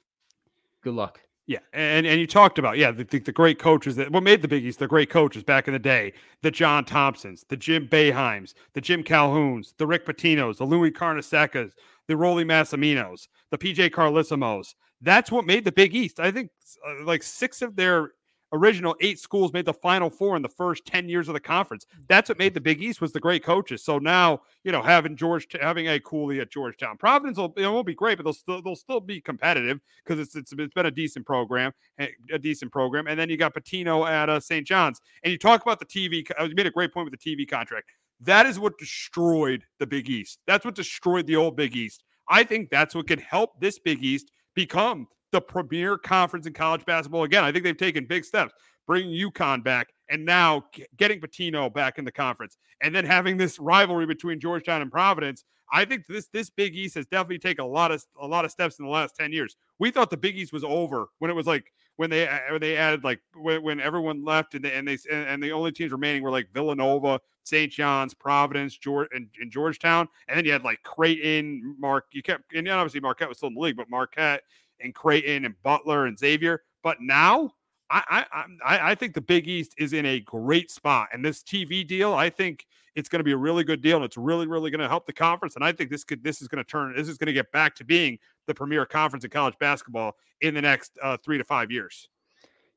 [0.82, 1.20] good luck.
[1.46, 4.40] Yeah, and and you talked about yeah the, the, the, great coaches that what made
[4.40, 7.86] the Big East the great coaches back in the day the John Thompsons, the Jim
[7.86, 11.72] Boeheims, the Jim Calhouns, the Rick Pitinos, the Louis Carnesecas,
[12.08, 16.20] the Rollie Massiminos, the PJ Carlesimos, that's what made the Big East.
[16.20, 16.50] I think
[16.86, 18.12] uh, like six of their
[18.54, 21.84] original eight schools made the final four in the first 10 years of the conference.
[22.08, 23.84] That's what made the Big East was the great coaches.
[23.84, 26.96] So now, you know, having George having a Cooley at Georgetown.
[26.96, 30.52] Providence will, won't be great, but they'll still they'll still be competitive because it's, it's
[30.52, 33.06] it's been a decent program, a decent program.
[33.06, 34.66] And then you got Pitino at uh, St.
[34.66, 35.00] John's.
[35.22, 37.48] And you talk about the TV uh, you made a great point with the TV
[37.48, 37.88] contract.
[38.20, 40.38] That is what destroyed the Big East.
[40.46, 42.04] That's what destroyed the old Big East.
[42.28, 46.84] I think that's what could help this Big East become the premier conference in college
[46.84, 47.44] basketball again.
[47.44, 48.54] I think they've taken big steps,
[48.86, 50.64] bringing UConn back and now
[50.96, 55.44] getting Pitino back in the conference, and then having this rivalry between Georgetown and Providence.
[55.72, 58.50] I think this this Big East has definitely taken a lot of a lot of
[58.50, 59.56] steps in the last ten years.
[59.78, 62.76] We thought the Big East was over when it was like when they when they
[62.76, 66.22] added like when, when everyone left and they and they and the only teams remaining
[66.22, 67.70] were like Villanova, St.
[67.70, 72.06] John's, Providence, George, and, and, Georgetown, and then you had like Creighton, Mark.
[72.12, 74.42] You kept and obviously Marquette was still in the league, but Marquette
[74.80, 76.62] and Creighton and Butler and Xavier.
[76.82, 77.52] But now
[77.90, 78.24] I,
[78.64, 82.12] I I think the Big East is in a great spot, and this TV deal,
[82.12, 82.66] I think
[82.96, 85.06] it's going to be a really good deal, and it's really really going to help
[85.06, 85.54] the conference.
[85.54, 87.52] And I think this could this is going to turn this is going to get
[87.52, 91.44] back to being the premier conference in college basketball in the next uh, three to
[91.44, 92.08] five years.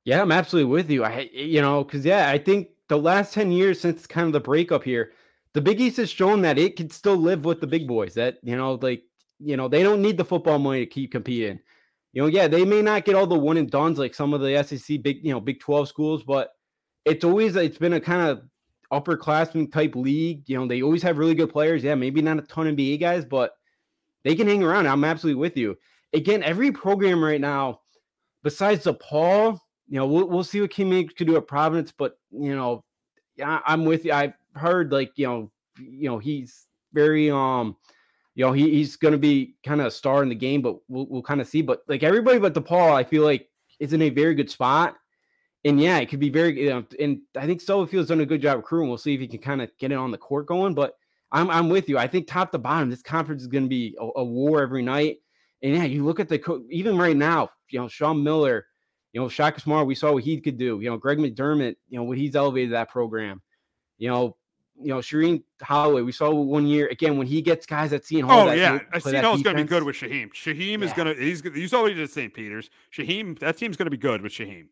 [0.03, 1.03] Yeah, I'm absolutely with you.
[1.03, 4.39] I you know because yeah, I think the last ten years since kind of the
[4.39, 5.11] breakup here,
[5.53, 8.13] the Big East has shown that it can still live with the big boys.
[8.13, 9.03] That you know like
[9.39, 11.59] you know they don't need the football money to keep competing
[12.13, 14.41] you know, yeah, they may not get all the one and dones like some of
[14.41, 16.49] the SEC big, you know, Big 12 schools, but
[17.05, 18.41] it's always it's been a kind of
[18.91, 20.41] upperclassman type league.
[20.47, 21.83] You know, they always have really good players.
[21.83, 23.51] Yeah, maybe not a ton of NBA guys, but
[24.27, 24.87] they can hang around.
[24.87, 25.77] I'm absolutely with you.
[26.13, 27.79] Again, every program right now,
[28.43, 29.57] besides DePaul,
[29.87, 32.83] you know, we'll, we'll see what Kim could do at Providence, but you know,
[33.43, 34.11] I, I'm with you.
[34.11, 37.77] I've heard like you know, you know, he's very um
[38.35, 40.77] you know, he, he's going to be kind of a star in the game, but
[40.87, 41.63] we'll, we'll kind of see.
[41.63, 43.49] But like everybody but DePaul, I feel like
[43.79, 44.95] is in a very good spot.
[45.65, 48.41] And yeah, it could be very, you know, and I think Stubblefield's done a good
[48.41, 48.89] job recruiting.
[48.89, 50.75] We'll see if he can kind of get it on the court going.
[50.75, 50.95] But
[51.31, 51.97] I'm, I'm with you.
[51.97, 54.81] I think top to bottom, this conference is going to be a, a, war every
[54.81, 55.17] night.
[55.61, 58.65] And yeah, you look at the co- even right now, you know, Sean Miller,
[59.11, 60.79] you know, Shaka Smart, we saw what he could do.
[60.79, 63.41] You know, Greg McDermott, you know, what he's elevated that program.
[63.97, 64.37] You know,
[64.79, 68.29] you know, Shaheen Holloway, we saw one year again when he gets guys at Seton
[68.29, 68.49] Hall.
[68.49, 70.29] Oh yeah, Seton Hall's going to be good with Shaheen.
[70.33, 70.85] Shaheen yeah.
[70.85, 72.33] is going to he's you saw what he did at St.
[72.33, 72.69] Peter's.
[72.95, 74.67] Shaheen, that team's going to be good with Shaheen.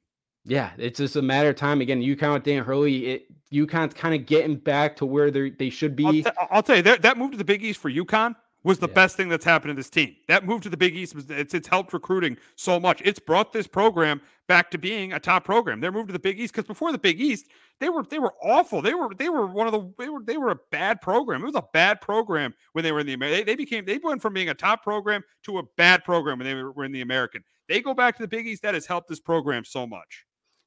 [0.46, 1.82] Yeah, it's just a matter of time.
[1.82, 5.70] Again, UConn with Dan Hurley, it UConn's kind of getting back to where they they
[5.70, 6.06] should be.
[6.06, 8.36] I'll, t- I'll tell you that that move to the Big East for UConn
[8.66, 8.93] was the yeah.
[8.93, 10.16] best thing that's happened to this team.
[10.28, 13.02] That move to the Big East was it's it's helped recruiting so much.
[13.06, 15.80] It's brought this program back to being a top program.
[15.80, 17.46] Their move to the Big East because before the Big East,
[17.80, 18.82] they were they were awful.
[18.82, 21.43] They were they were one of the they were they were a bad program.
[21.43, 24.22] It was a bad program when they were in the They, they became they went
[24.22, 27.43] from being a top program to a bad program when they were in the American.
[27.70, 28.64] They go back to the Big East.
[28.64, 30.26] That has helped this program so much.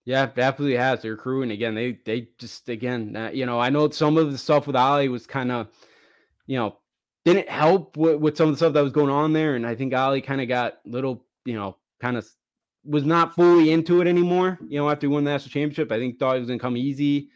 [0.08, 1.02] Yeah, absolutely has.
[1.02, 1.74] They're recruiting again.
[1.74, 5.10] They they just again, uh, you know, I know some of the stuff with Ollie
[5.10, 5.68] was kind of,
[6.46, 6.78] you know,
[7.26, 9.74] didn't help with, with some of the stuff that was going on there, and I
[9.74, 12.26] think Ollie kind of got little, you know, kind of
[12.86, 14.58] was not fully into it anymore.
[14.66, 16.78] You know, after he won the national championship, I think thought it was gonna come
[16.78, 17.28] easy.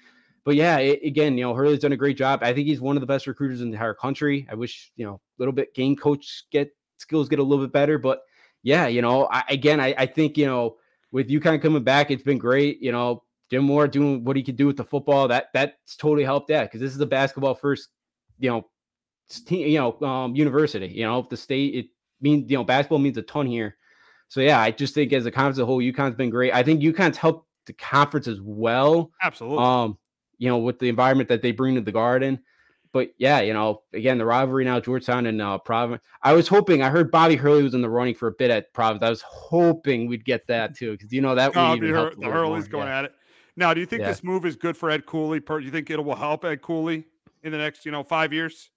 [0.42, 2.40] But yeah, it, again, you know, Hurley's done a great job.
[2.42, 4.46] I think he's one of the best recruiters in the entire country.
[4.50, 7.72] I wish, you know, a little bit game coach get skills get a little bit
[7.74, 8.22] better, but
[8.62, 10.76] yeah, you know, I, again, I, I think you know
[11.12, 12.82] with UConn coming back, it's been great.
[12.82, 16.24] You know, Jim Mora doing what he could do with the football that that's totally
[16.24, 17.90] helped that because this is a basketball first,
[18.38, 18.68] you know,
[19.46, 20.88] team, you know, um, university.
[20.88, 21.86] You know, if the state it
[22.20, 23.76] means you know basketball means a ton here.
[24.28, 26.54] So yeah, I just think as a conference as a whole, UConn's been great.
[26.54, 29.10] I think UConn's helped the conference as well.
[29.22, 29.58] Absolutely.
[29.58, 29.98] Um,
[30.38, 32.40] you know, with the environment that they bring to the Garden.
[32.92, 36.02] But yeah, you know, again, the rivalry now, Georgetown and uh, Providence.
[36.22, 38.72] I was hoping, I heard Bobby Hurley was in the running for a bit at
[38.74, 39.06] Providence.
[39.06, 42.20] I was hoping we'd get that too, because you know that would even help.
[42.20, 42.98] The Hurley's going yeah.
[42.98, 43.14] at it.
[43.56, 44.08] Now, do you think yeah.
[44.08, 45.40] this move is good for Ed Cooley?
[45.40, 47.04] Do you think it will help Ed Cooley
[47.42, 48.70] in the next, you know, five years?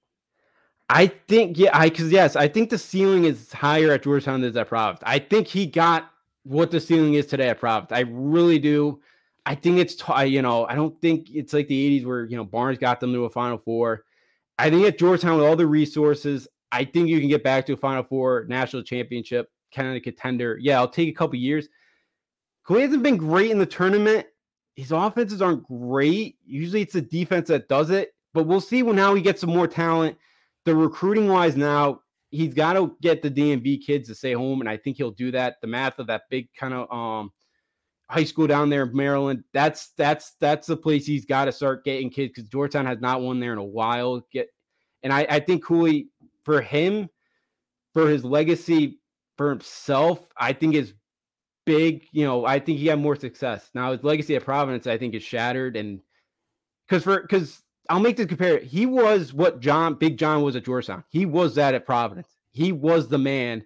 [0.89, 4.55] I think, yeah, I because yes, I think the ceiling is higher at Georgetown than
[4.55, 5.03] at Providence.
[5.05, 6.11] I think he got
[6.43, 7.91] what the ceiling is today at Providence.
[7.91, 9.01] I really do.
[9.47, 12.37] I think it's, t- you know, I don't think it's like the 80s where, you
[12.37, 14.04] know, Barnes got them to a Final Four.
[14.57, 17.73] I think at Georgetown, with all the resources, I think you can get back to
[17.73, 20.57] a Final Four national championship kind of contender.
[20.59, 21.67] Yeah, I'll take a couple years.
[22.63, 24.25] Clay hasn't been great in the tournament.
[24.75, 26.37] His offenses aren't great.
[26.45, 29.51] Usually it's the defense that does it, but we'll see when now he gets some
[29.51, 30.17] more talent.
[30.65, 32.01] The recruiting wise now,
[32.31, 35.31] he's got to get the DMV kids to stay home, and I think he'll do
[35.31, 35.61] that.
[35.63, 37.31] DeMatha that big kind of um
[38.09, 39.43] high school down there in Maryland.
[39.53, 43.21] That's that's that's the place he's got to start getting kids because Georgetown has not
[43.21, 44.25] won there in a while.
[44.31, 44.49] Get
[45.03, 46.09] and I, I think Cooley
[46.43, 47.09] for him,
[47.93, 48.99] for his legacy,
[49.37, 50.93] for himself, I think is
[51.65, 52.07] big.
[52.11, 53.69] You know, I think he had more success.
[53.73, 55.75] Now his legacy at Providence, I think, is shattered.
[55.75, 56.01] And
[56.87, 58.59] because for because I'll make this compare.
[58.59, 61.03] He was what John Big John was at Georgetown.
[61.09, 62.29] He was that at Providence.
[62.51, 63.63] He was the man.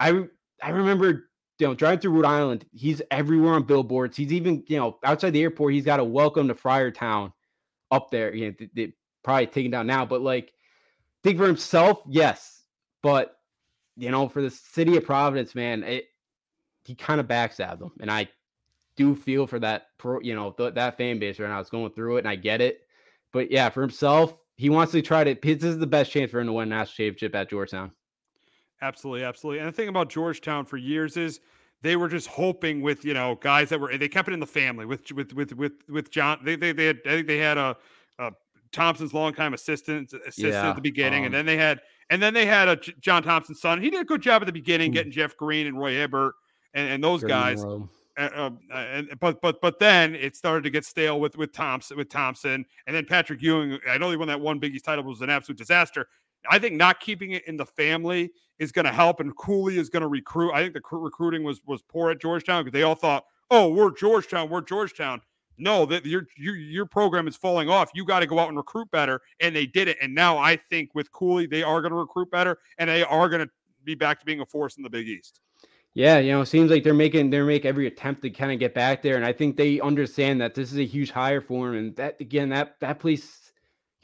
[0.00, 0.24] I
[0.62, 1.27] I remember
[1.58, 4.16] you know, driving through Rhode Island, he's everywhere on billboards.
[4.16, 7.32] He's even, you know, outside the airport, he's got a welcome to Friartown
[7.90, 8.34] up there.
[8.34, 8.92] You know, they,
[9.24, 10.52] probably taken down now, but like,
[11.22, 12.62] think for himself, yes.
[13.02, 13.36] But,
[13.96, 16.06] you know, for the city of Providence, man, it,
[16.84, 17.92] he kind of backstabbed them.
[18.00, 18.28] And I
[18.96, 21.60] do feel for that, pro, you know, th- that fan base right now.
[21.60, 22.80] It's going through it and I get it.
[23.32, 26.40] But yeah, for himself, he wants to try to, this is the best chance for
[26.40, 27.90] him to win a national championship at Georgetown.
[28.80, 29.60] Absolutely, absolutely.
[29.60, 31.40] And the thing about Georgetown for years is
[31.82, 34.46] they were just hoping with you know guys that were they kept it in the
[34.46, 36.40] family with with with with with John.
[36.42, 37.76] They they, they had I think they had a,
[38.18, 38.32] a
[38.72, 42.34] Thompson's longtime assistant assistant yeah, at the beginning, um, and then they had and then
[42.34, 43.82] they had a John Thompson's son.
[43.82, 44.94] He did a good job at the beginning, hmm.
[44.94, 46.34] getting Jeff Green and Roy Hibbert
[46.74, 47.64] and, and those guys.
[47.64, 47.80] Uh,
[48.18, 52.08] uh, and but but but then it started to get stale with with Thompson with
[52.08, 53.78] Thompson and then Patrick Ewing.
[53.88, 56.08] I know he won that one Big East title was an absolute disaster.
[56.50, 59.88] I think not keeping it in the family is going to help, and Cooley is
[59.88, 60.52] going to recruit.
[60.52, 63.90] I think the recruiting was was poor at Georgetown because they all thought, "Oh, we're
[63.90, 65.20] Georgetown, we're Georgetown."
[65.58, 67.90] No, that your your your program is falling off.
[67.94, 69.98] You got to go out and recruit better, and they did it.
[70.00, 73.28] And now I think with Cooley, they are going to recruit better, and they are
[73.28, 73.50] going to
[73.84, 75.40] be back to being a force in the Big East.
[75.94, 78.60] Yeah, you know, it seems like they're making they're making every attempt to kind of
[78.60, 81.66] get back there, and I think they understand that this is a huge hire for
[81.66, 83.47] them, and that again, that that place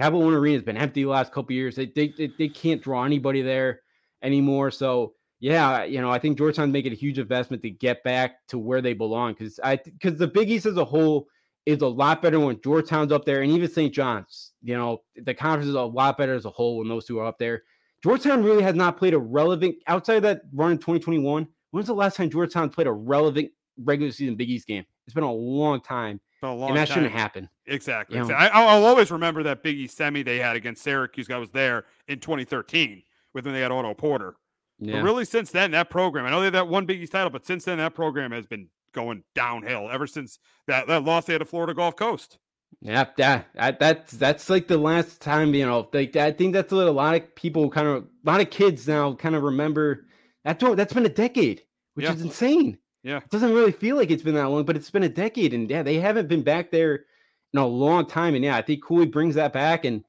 [0.01, 1.76] Capital One Arena has been empty the last couple years.
[1.76, 3.80] They, they, they they can't draw anybody there
[4.22, 4.70] anymore.
[4.70, 8.59] So yeah, you know, I think Georgetown's making a huge investment to get back to
[8.59, 11.26] where they belong because I because the Big East as a whole
[11.66, 13.92] is a lot better when Georgetown's up there, and even St.
[13.92, 14.53] John's.
[14.62, 17.26] You know, the conference is a lot better as a whole when those two are
[17.26, 17.62] up there.
[18.03, 21.47] Georgetown really has not played a relevant outside of that run in 2021.
[21.70, 23.51] When's the last time Georgetown played a relevant
[23.82, 24.84] regular season Big East game?
[25.07, 26.97] It's been a long time a long and that time.
[26.97, 27.49] shouldn't happen.
[27.66, 28.18] Exactly.
[28.18, 28.34] You know?
[28.34, 31.30] I, will always remember that Big East semi they had against Syracuse.
[31.30, 34.36] I was there in 2013 with when they had Otto Porter.
[34.78, 34.95] Yeah.
[34.95, 37.30] But really, since then, that program, I know they had that one Big East title,
[37.30, 41.34] but since then, that program has been going downhill ever since that, that loss they
[41.34, 42.38] had to Florida Gulf Coast.
[42.80, 45.88] Yeah, that, that's that's like the last time you know.
[45.92, 48.88] Like I think that's what a lot of people kind of, a lot of kids
[48.88, 50.07] now kind of remember.
[50.45, 51.62] That's that's been a decade,
[51.95, 52.14] which yeah.
[52.14, 52.78] is insane.
[53.05, 53.18] Yeah.
[53.18, 55.55] It doesn't really feel like it's been that long, but it's been a decade.
[55.55, 57.05] And yeah, they haven't been back there
[57.52, 58.34] in a long time.
[58.34, 59.84] And yeah, I think Cooley brings that back.
[59.84, 60.02] And,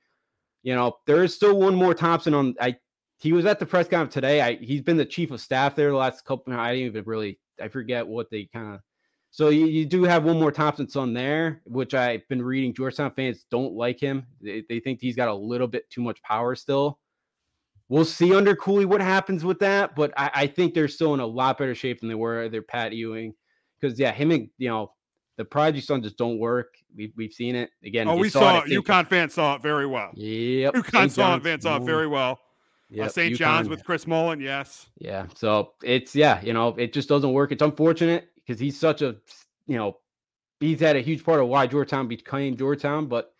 [0.63, 2.55] you know, there is still one more Thompson on.
[2.59, 2.77] I
[3.19, 4.41] he was at the press conference today.
[4.41, 6.53] I he's been the chief of staff there the last couple.
[6.53, 8.79] I didn't even really I forget what they kind of
[9.35, 12.73] so you, you do have one more Thompson son there, which I've been reading.
[12.73, 14.25] Georgetown fans don't like him.
[14.41, 16.99] They, they think he's got a little bit too much power still.
[17.87, 21.19] We'll see under Cooley what happens with that, but I, I think they're still in
[21.19, 23.33] a lot better shape than they were under Pat Ewing.
[23.79, 24.91] Because yeah, him and you know,
[25.37, 26.75] the Prodigy Sons just don't work.
[26.95, 28.07] We've we've seen it again.
[28.07, 28.69] Oh, we saw it.
[28.69, 30.11] UConn fans saw it very well.
[30.15, 30.73] Yep.
[30.73, 31.43] UConn saw it.
[31.43, 32.39] Fans saw it very well.
[32.89, 33.35] Yeah, uh, St.
[33.35, 34.87] John's with Chris Mullin, yes.
[34.97, 35.25] Yeah.
[35.35, 37.51] So it's yeah, you know, it just doesn't work.
[37.51, 39.17] It's unfortunate because he's such a
[39.67, 39.97] you know,
[40.59, 43.07] he's had a huge part of why Georgetown became Georgetown.
[43.07, 43.33] But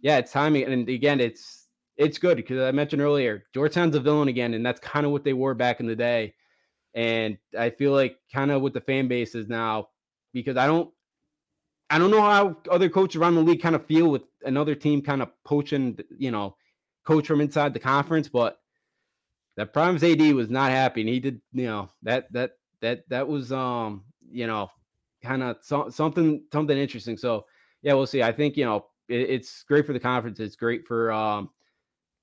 [0.00, 0.64] yeah, it's timing.
[0.64, 1.63] And again, it's
[1.96, 5.24] it's good because I mentioned earlier, Georgetown's a villain again, and that's kind of what
[5.24, 6.34] they were back in the day.
[6.94, 9.88] And I feel like kind of with the fan base is now
[10.32, 10.90] because I don't
[11.90, 15.02] I don't know how other coaches around the league kind of feel with another team
[15.02, 16.56] kind of poaching, you know,
[17.04, 18.58] coach from inside the conference, but
[19.56, 23.28] that Prime's AD was not happy, and he did, you know, that that that that
[23.28, 24.70] was um, you know,
[25.22, 27.16] kind of so, something something interesting.
[27.16, 27.46] So
[27.82, 28.22] yeah, we'll see.
[28.22, 30.40] I think you know it, it's great for the conference.
[30.40, 31.50] It's great for um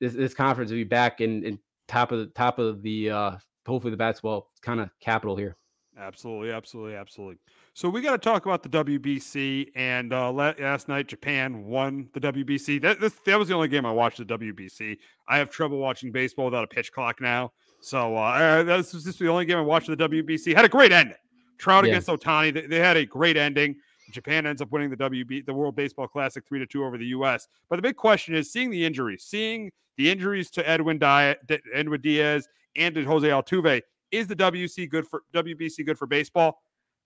[0.02, 3.32] this this conference to be back in, in top of the top of the uh
[3.66, 5.56] hopefully the basketball kind of capital here.
[5.97, 7.38] Absolutely, absolutely, absolutely.
[7.74, 9.68] So we got to talk about the WBC.
[9.76, 12.82] And uh, last night, Japan won the WBC.
[12.82, 14.97] That this, that was the only game I watched the WBC.
[15.28, 17.52] I have trouble watching baseball without a pitch clock now.
[17.82, 20.56] So uh, this was just the only game I watched the WBC.
[20.56, 21.18] Had a great ending.
[21.58, 21.91] Trout yeah.
[21.91, 22.54] against Ohtani.
[22.54, 23.76] They, they, had a great ending.
[24.12, 27.06] Japan ends up winning the WB, the World Baseball Classic, three to two over the
[27.08, 27.47] U.S.
[27.70, 29.72] But the big question is seeing the injuries, seeing
[30.02, 33.82] the injuries to Edwin, Diaz, and to Jose Altuve.
[34.12, 36.64] Is the WC good for WBC good for baseball?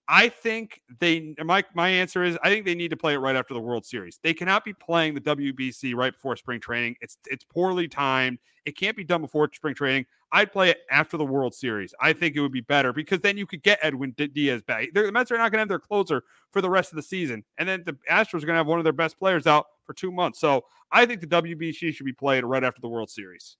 [0.07, 3.35] I think they my my answer is I think they need to play it right
[3.35, 4.19] after the World Series.
[4.21, 6.95] They cannot be playing the WBC right before spring training.
[7.01, 8.37] It's it's poorly timed.
[8.65, 10.05] It can't be done before spring training.
[10.31, 11.93] I'd play it after the World Series.
[12.01, 14.89] I think it would be better because then you could get Edwin Diaz back.
[14.93, 17.43] The Mets are not going to have their closer for the rest of the season,
[17.57, 19.93] and then the Astros are going to have one of their best players out for
[19.93, 20.39] two months.
[20.39, 23.57] So I think the WBC should be played right after the World Series.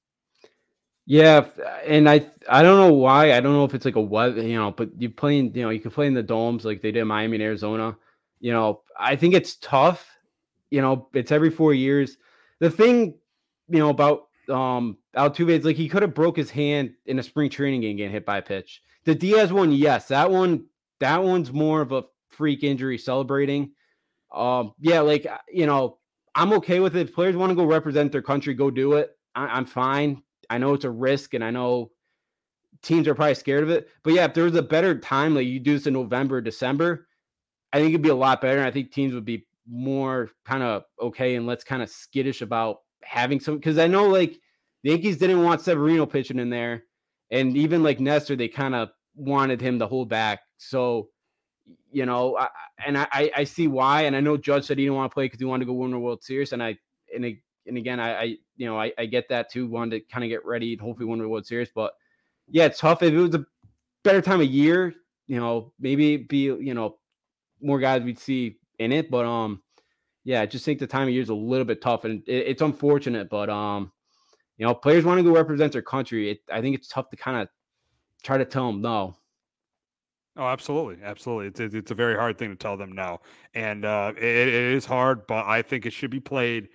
[1.05, 1.45] Yeah,
[1.85, 3.33] and I I don't know why.
[3.33, 5.69] I don't know if it's like a what you know, but you playing you know
[5.69, 7.95] you can play in the domes like they did in Miami and Arizona.
[8.39, 10.07] You know, I think it's tough.
[10.71, 12.17] You know, it's every four years.
[12.59, 13.17] The thing,
[13.69, 17.23] you know, about um Altuve is like he could have broke his hand in a
[17.23, 18.81] spring training game getting hit by a pitch.
[19.05, 20.65] The Diaz one, yes, that one
[20.99, 23.71] that one's more of a freak injury celebrating.
[24.33, 25.99] Um, yeah, like you know,
[26.33, 27.09] I'm okay with it.
[27.09, 29.11] If players want to go represent their country, go do it.
[29.35, 30.23] I, am fine.
[30.49, 31.91] I know it's a risk, and I know
[32.81, 33.89] teams are probably scared of it.
[34.03, 37.07] But yeah, if there was a better time, like you do this in November, December,
[37.73, 38.59] I think it'd be a lot better.
[38.59, 42.41] And I think teams would be more kind of okay and let's kind of skittish
[42.41, 44.39] about having some because I know like
[44.83, 46.83] the Yankees didn't want Severino pitching in there,
[47.31, 50.41] and even like Nestor, they kind of wanted him to hold back.
[50.57, 51.09] So
[51.91, 52.49] you know, I,
[52.85, 55.25] and I I see why, and I know Judge said he didn't want to play
[55.25, 56.77] because he wanted to go win the World Series, and I
[57.13, 57.37] and it,
[57.67, 58.23] and again, I, I
[58.57, 59.67] you know, I, I get that too.
[59.67, 61.69] Wanted to kind of get ready hopefully win the World Series.
[61.73, 61.93] But
[62.47, 63.03] yeah, it's tough.
[63.03, 63.45] If it was a
[64.03, 64.93] better time of year,
[65.27, 66.97] you know, maybe be you know
[67.61, 69.09] more guys we'd see in it.
[69.09, 69.61] But um,
[70.23, 72.47] yeah, I just think the time of year is a little bit tough, and it,
[72.47, 73.29] it's unfortunate.
[73.29, 73.91] But um,
[74.57, 76.31] you know, players want to go represent their country.
[76.31, 77.47] It, I think it's tough to kind of
[78.23, 79.17] try to tell them no.
[80.37, 81.47] Oh, absolutely, absolutely.
[81.47, 83.21] It's it's a very hard thing to tell them no,
[83.53, 85.27] and uh, it, it is hard.
[85.27, 86.69] But I think it should be played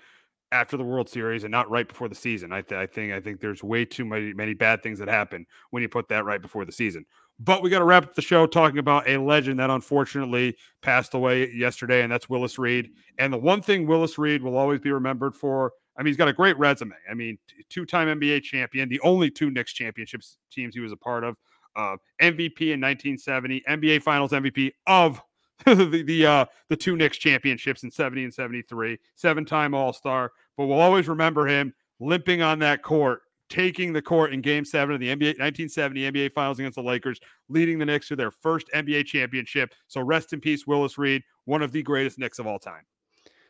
[0.52, 2.52] after the World Series and not right before the season.
[2.52, 5.46] I, th- I think I think there's way too many many bad things that happen
[5.70, 7.06] when you put that right before the season.
[7.42, 11.14] But we got to wrap up the show talking about a legend that unfortunately passed
[11.14, 12.90] away yesterday, and that's Willis Reed.
[13.18, 16.28] And the one thing Willis Reed will always be remembered for, I mean, he's got
[16.28, 16.92] a great resume.
[17.10, 17.38] I mean,
[17.70, 21.36] two-time NBA champion, the only two Knicks championships teams he was a part of,
[21.76, 25.22] uh, MVP in 1970, NBA Finals MVP of
[25.66, 30.80] the the uh, the two Knicks championships in 70 and 73, seven-time All-Star, but we'll
[30.80, 35.08] always remember him limping on that court, taking the court in game 7 of the
[35.08, 39.74] NBA 1970 NBA Finals against the Lakers, leading the Knicks to their first NBA championship.
[39.88, 42.82] So rest in peace Willis Reed, one of the greatest Knicks of all time.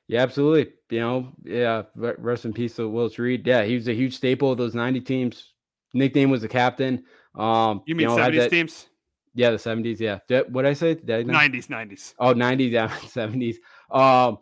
[0.09, 0.73] Yeah, absolutely.
[0.91, 3.47] You know, yeah, rest in peace to Willis Reed.
[3.47, 5.53] Yeah, he was a huge staple of those 90 teams.
[5.95, 7.05] Nickname was the captain.
[7.37, 8.87] Um, you mean you know, 70s that, teams?
[9.35, 10.01] Yeah, the 70s.
[10.01, 10.18] Yeah.
[10.49, 10.95] what did I say?
[10.95, 12.14] Did I 90s, 90s.
[12.18, 13.57] Oh, 90s, yeah, 70s.
[13.91, 14.39] Um,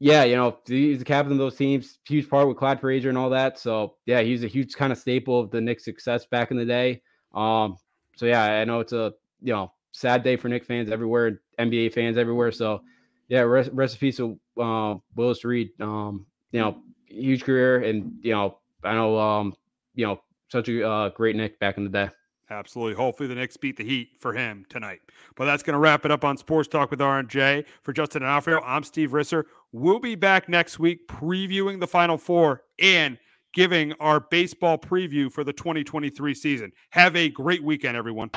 [0.00, 3.18] yeah, you know, he's the captain of those teams, huge part with Clyde Frazier and
[3.18, 3.58] all that.
[3.58, 6.64] So yeah, he's a huge kind of staple of the Knicks' success back in the
[6.64, 7.02] day.
[7.34, 7.76] Um,
[8.16, 9.12] so yeah, I know it's a
[9.42, 12.52] you know sad day for Knicks fans everywhere, NBA fans everywhere.
[12.52, 12.82] So
[13.28, 15.70] yeah, rest, rest in peace of uh, Willis Reed.
[15.80, 19.54] Um, you know, huge career, and you know, I know, um,
[19.94, 22.10] you know, such a uh, great Knick back in the day.
[22.50, 22.94] Absolutely.
[22.94, 25.00] Hopefully the Knicks beat the Heat for him tonight.
[25.36, 27.64] But that's going to wrap it up on Sports Talk with R&J.
[27.82, 29.44] For Justin D'Onofrio, I'm Steve Risser.
[29.72, 33.18] We'll be back next week previewing the Final Four and
[33.52, 36.72] giving our baseball preview for the 2023 season.
[36.90, 38.30] Have a great weekend, everyone.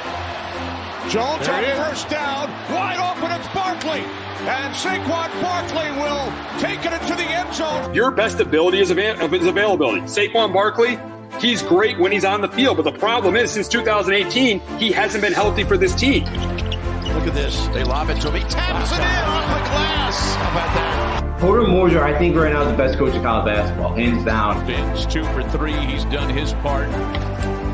[1.10, 2.50] Jones on first down.
[2.74, 3.32] Wide open.
[3.32, 4.02] It's Barkley.
[4.48, 7.94] and Saquon Barkley will take it into the end zone.
[7.94, 10.02] Your best ability is, av- is availability.
[10.02, 10.98] Saquon Barkley,
[11.42, 15.22] he's great when he's on the field, but the problem is since 2018, he hasn't
[15.22, 16.24] been healthy for this team.
[16.24, 17.68] Look at this.
[17.68, 18.36] They lob it to him.
[18.36, 20.36] He taps it in off the glass.
[20.36, 21.40] How about that?
[21.40, 24.66] Porter Moser, I think right now is the best coach in college basketball, hands down.
[24.66, 25.74] Vince, two for three.
[25.74, 26.88] He's done his part.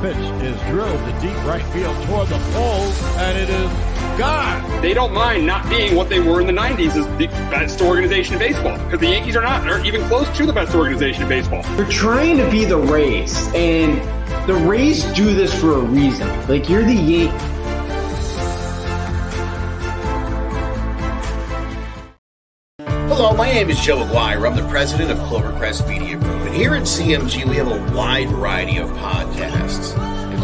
[0.01, 4.82] Pitch is drilled to deep right field toward the pole, and it is gone.
[4.82, 8.34] They don't mind not being what they were in the 90s as the best organization
[8.34, 11.30] in baseball because the Yankees are not, aren't even close to the best organization in
[11.30, 11.61] baseball.
[11.76, 13.97] They're trying to be the Rays, and
[14.47, 16.28] the Rays do this for a reason.
[16.47, 17.57] Like, you're the Yankees.
[23.07, 24.47] Hello, my name is Joe Aguirre.
[24.47, 26.34] I'm the president of Clovercrest Media Group.
[26.41, 29.97] And here at CMG, we have a wide variety of podcasts,